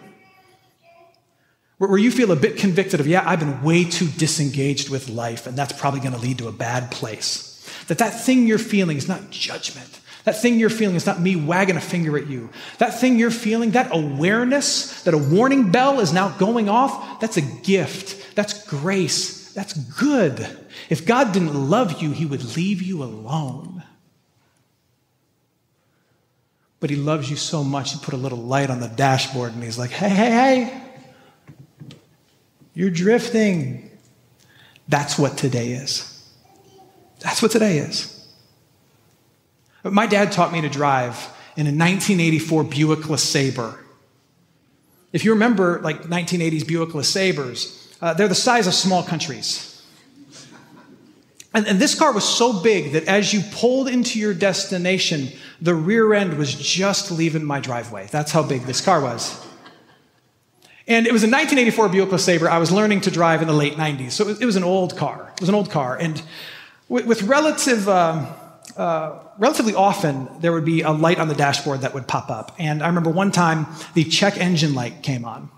where 1.78 1.98
you 1.98 2.12
feel 2.12 2.32
a 2.32 2.36
bit 2.36 2.58
convicted 2.58 3.00
of, 3.00 3.08
yeah, 3.08 3.24
I've 3.26 3.40
been 3.40 3.62
way 3.62 3.84
too 3.84 4.08
disengaged 4.08 4.90
with 4.90 5.10
life, 5.10 5.48
and 5.48 5.58
that's 5.58 5.74
probably 5.74 6.00
going 6.00 6.14
to 6.14 6.20
lead 6.20 6.38
to 6.40 6.48
a 6.48 6.52
bad 6.52 6.92
place. 6.92 7.50
That 7.88 7.98
that 8.00 8.12
thing 8.12 8.48
you're 8.48 8.58
feeling 8.58 8.98
is 8.98 9.08
not 9.08 9.30
judgment. 9.30 10.00
That 10.24 10.42
thing 10.42 10.58
you're 10.58 10.70
feeling 10.70 10.96
is 10.96 11.06
not 11.06 11.20
me 11.20 11.36
wagging 11.36 11.76
a 11.76 11.82
finger 11.82 12.18
at 12.18 12.28
you. 12.28 12.50
That 12.78 13.00
thing 13.00 13.20
you're 13.20 13.32
feeling, 13.32 13.72
that 13.72 13.90
awareness 13.92 15.04
that 15.04 15.14
a 15.14 15.18
warning 15.18 15.72
bell 15.72 16.00
is 16.00 16.14
now 16.14 16.30
going 16.38 16.70
off, 16.70 17.20
that's 17.20 17.38
a 17.38 17.42
gift. 17.42 18.36
That's 18.36 18.66
grace. 18.66 19.52
That's 19.54 19.74
good. 19.74 20.48
If 20.90 21.06
God 21.06 21.34
didn't 21.34 21.70
love 21.70 22.02
you, 22.02 22.12
He 22.12 22.26
would 22.26 22.56
leave 22.56 22.82
you 22.82 23.04
alone. 23.04 23.84
But 26.84 26.90
He 26.90 26.98
loves 26.98 27.30
you 27.30 27.38
so 27.38 27.64
much, 27.64 27.94
He 27.94 28.00
put 28.00 28.14
a 28.14 28.18
little 28.18 28.40
light 28.40 28.70
on 28.70 28.82
the 28.82 28.90
dashboard 28.90 29.54
and 29.54 29.64
He's 29.64 29.80
like, 29.80 29.92
hey, 29.92 30.10
hey, 30.10 30.32
hey, 30.32 30.82
you're 32.74 32.90
drifting. 32.90 33.90
That's 34.90 35.18
what 35.18 35.38
today 35.38 35.72
is. 35.72 36.30
That's 37.22 37.42
what 37.42 37.52
today 37.52 37.78
is. 37.78 38.28
My 39.86 40.08
dad 40.08 40.34
taught 40.34 40.52
me 40.52 40.60
to 40.60 40.68
drive 40.68 41.16
in 41.56 41.68
a 41.68 41.72
1984 41.72 42.66
Buick 42.66 43.00
LeSabre. 43.00 43.80
If 45.14 45.24
you 45.24 45.32
remember, 45.32 45.80
like 45.80 46.02
1980s 46.02 46.68
Buick 46.68 46.90
LeSabres, 46.90 47.96
uh, 48.02 48.14
they're 48.14 48.28
the 48.28 48.36
size 48.36 48.68
of 48.68 48.74
small 48.74 49.04
countries. 49.04 49.73
And, 51.54 51.68
and 51.68 51.80
this 51.80 51.94
car 51.94 52.12
was 52.12 52.28
so 52.28 52.62
big 52.62 52.94
that 52.94 53.06
as 53.06 53.34
you 53.34 53.42
pulled 53.52 53.88
into 53.88 54.20
your 54.20 54.34
destination, 54.34 55.30
the 55.62 55.76
rear 55.76 56.14
end 56.14 56.38
was 56.38 56.56
just 56.56 57.12
leaving 57.12 57.44
my 57.44 57.60
driveway. 57.60 58.08
That's 58.10 58.32
how 58.32 58.44
big 58.44 58.64
this 58.64 58.82
car 58.82 59.02
was. 59.02 59.40
And 60.88 61.08
it 61.08 61.14
was 61.14 61.24
a 61.24 61.28
1984 61.28 61.90
Buick 61.90 62.10
LeSabre. 62.10 62.48
I 62.48 62.58
was 62.58 62.72
learning 62.72 63.02
to 63.02 63.12
drive 63.12 63.42
in 63.42 63.48
the 63.48 63.54
late 63.54 63.74
90s. 63.74 64.12
So 64.12 64.28
it 64.28 64.44
was, 64.44 64.56
an 64.56 64.64
old 64.64 64.98
car. 64.98 65.32
It 65.36 65.40
was 65.40 65.50
an 65.50 65.56
old 65.56 65.70
car. 65.70 65.98
And 65.98 66.22
with, 66.90 67.06
with 67.06 67.24
relative. 67.24 67.88
Um, 67.88 68.28
uh, 68.78 69.20
relatively 69.38 69.76
often 69.76 70.28
there 70.40 70.52
would 70.52 70.66
be 70.66 70.82
a 70.82 70.92
light 70.92 71.20
on 71.20 71.28
the 71.28 71.36
dashboard 71.36 71.82
that 71.82 71.94
would 71.94 72.08
pop 72.08 72.30
up. 72.32 72.56
And 72.58 72.82
I 72.82 72.88
remember 72.88 73.10
one 73.10 73.32
time 73.32 73.68
the 73.94 74.04
check 74.04 74.38
engine 74.38 74.74
light 74.74 75.04
came 75.04 75.26
on. 75.26 75.50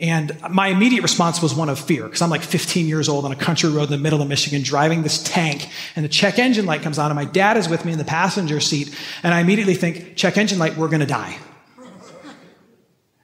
And 0.00 0.36
my 0.50 0.68
immediate 0.68 1.02
response 1.02 1.40
was 1.40 1.54
one 1.54 1.68
of 1.68 1.78
fear, 1.78 2.04
because 2.04 2.20
I'm 2.20 2.30
like 2.30 2.42
15 2.42 2.86
years 2.86 3.08
old 3.08 3.24
on 3.24 3.32
a 3.32 3.36
country 3.36 3.70
road 3.70 3.84
in 3.84 3.90
the 3.90 3.98
middle 3.98 4.20
of 4.20 4.28
Michigan 4.28 4.62
driving 4.62 5.02
this 5.02 5.22
tank, 5.22 5.68
and 5.94 6.04
the 6.04 6.08
check 6.08 6.38
engine 6.38 6.66
light 6.66 6.82
comes 6.82 6.98
on, 6.98 7.10
and 7.10 7.16
my 7.16 7.24
dad 7.24 7.56
is 7.56 7.68
with 7.68 7.84
me 7.84 7.92
in 7.92 7.98
the 7.98 8.04
passenger 8.04 8.58
seat, 8.58 8.94
and 9.22 9.32
I 9.32 9.40
immediately 9.40 9.74
think, 9.74 10.16
check 10.16 10.36
engine 10.36 10.58
light, 10.58 10.76
we're 10.76 10.88
gonna 10.88 11.06
die. 11.06 11.38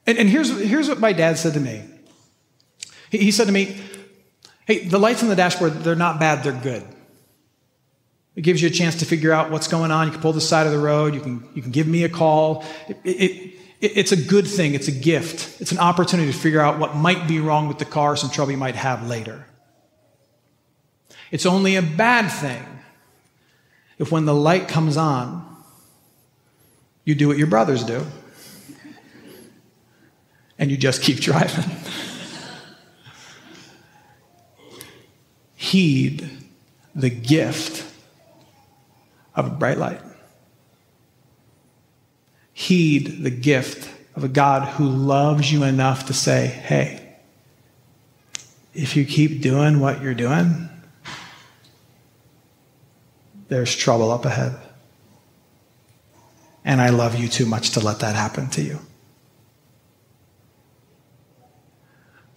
And, 0.07 0.19
and 0.19 0.29
here's, 0.29 0.49
here's 0.61 0.89
what 0.89 1.01
my 1.01 1.13
dad 1.13 1.39
said 1.39 1.55
to 1.55 1.61
me. 1.61 1.83
He, 3.11 3.19
he 3.19 3.31
said 3.31 3.47
to 3.47 3.53
me, 3.53 3.81
Hey, 4.67 4.87
the 4.87 4.99
lights 4.99 5.23
on 5.23 5.29
the 5.29 5.37
dashboard, 5.37 5.83
they're 5.83 5.97
not 5.97 6.21
bad, 6.21 6.45
they're 6.45 6.53
good. 6.53 6.85
It 8.37 8.43
gives 8.43 8.63
you 8.63 8.69
a 8.69 8.71
chance 8.71 8.97
to 9.01 9.05
figure 9.05 9.33
out 9.33 9.51
what's 9.51 9.67
going 9.67 9.91
on. 9.91 10.07
You 10.07 10.13
can 10.13 10.23
pull 10.23 10.33
the 10.33 10.41
side 10.41 10.67
of 10.67 10.73
the 10.73 10.79
road. 10.79 11.15
You 11.15 11.21
can, 11.21 11.49
you 11.55 11.61
can 11.61 11.73
give 11.73 11.89
me 11.89 12.05
a 12.05 12.09
call. 12.09 12.65
It, 12.89 12.97
it, 13.05 13.60
it's 13.81 14.13
a 14.13 14.17
good 14.17 14.47
thing. 14.47 14.75
It's 14.75 14.89
a 14.89 14.93
gift. 14.93 15.61
It's 15.61 15.73
an 15.73 15.79
opportunity 15.79 16.31
to 16.31 16.39
figure 16.39 16.61
out 16.61 16.79
what 16.79 16.97
might 16.97 17.27
be 17.27 17.41
wrong 17.41 17.67
with 17.67 17.79
the 17.79 17.85
car, 17.85 18.17
some 18.17 18.31
trouble 18.31 18.53
you 18.53 18.59
might 18.59 18.77
have 18.77 19.07
later. 19.07 19.47
It's 21.31 21.47
only 21.47 21.77
a 21.77 21.83
bad 21.83 22.29
thing 22.29 22.65
if 23.99 24.11
when 24.11 24.25
the 24.25 24.35
light 24.35 24.69
comes 24.69 24.97
on, 24.97 25.47
you 27.05 27.15
do 27.15 27.29
what 27.29 27.39
your 27.39 27.47
brothers 27.47 27.85
do 27.85 28.05
and 30.59 30.71
you 30.71 30.77
just 30.77 31.03
keep 31.03 31.19
driving. 31.21 31.65
Heed 35.55 36.31
the 36.95 37.11
gift 37.11 37.87
of 39.35 39.47
a 39.47 39.51
bright 39.51 39.79
light. 39.79 40.01
Heed 42.61 43.23
the 43.23 43.31
gift 43.31 43.91
of 44.15 44.23
a 44.23 44.29
God 44.29 44.69
who 44.69 44.87
loves 44.87 45.51
you 45.51 45.63
enough 45.63 46.09
to 46.09 46.13
say, 46.13 46.47
hey, 46.47 47.17
if 48.75 48.97
you 48.97 49.07
keep 49.07 49.41
doing 49.41 49.81
what 49.81 50.03
you're 50.03 50.13
doing, 50.13 50.69
there's 53.49 53.75
trouble 53.75 54.11
up 54.11 54.27
ahead. 54.27 54.55
And 56.63 56.83
I 56.83 56.91
love 56.91 57.19
you 57.19 57.29
too 57.29 57.47
much 57.47 57.71
to 57.71 57.81
let 57.81 58.01
that 58.01 58.15
happen 58.15 58.51
to 58.51 58.61
you. 58.61 58.79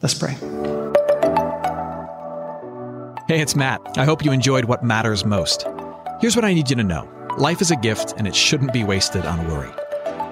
Let's 0.01 0.13
pray. 0.13 0.35
Hey, 3.27 3.41
it's 3.41 3.57
Matt. 3.57 3.81
I 3.97 4.05
hope 4.05 4.23
you 4.23 4.31
enjoyed 4.31 4.65
what 4.65 4.85
matters 4.85 5.25
most. 5.25 5.67
Here's 6.21 6.37
what 6.37 6.45
I 6.45 6.53
need 6.53 6.69
you 6.69 6.77
to 6.77 6.83
know 6.83 7.09
life 7.37 7.59
is 7.59 7.71
a 7.71 7.75
gift, 7.75 8.13
and 8.15 8.25
it 8.25 8.33
shouldn't 8.33 8.71
be 8.71 8.85
wasted 8.85 9.25
on 9.25 9.45
worry. 9.49 9.82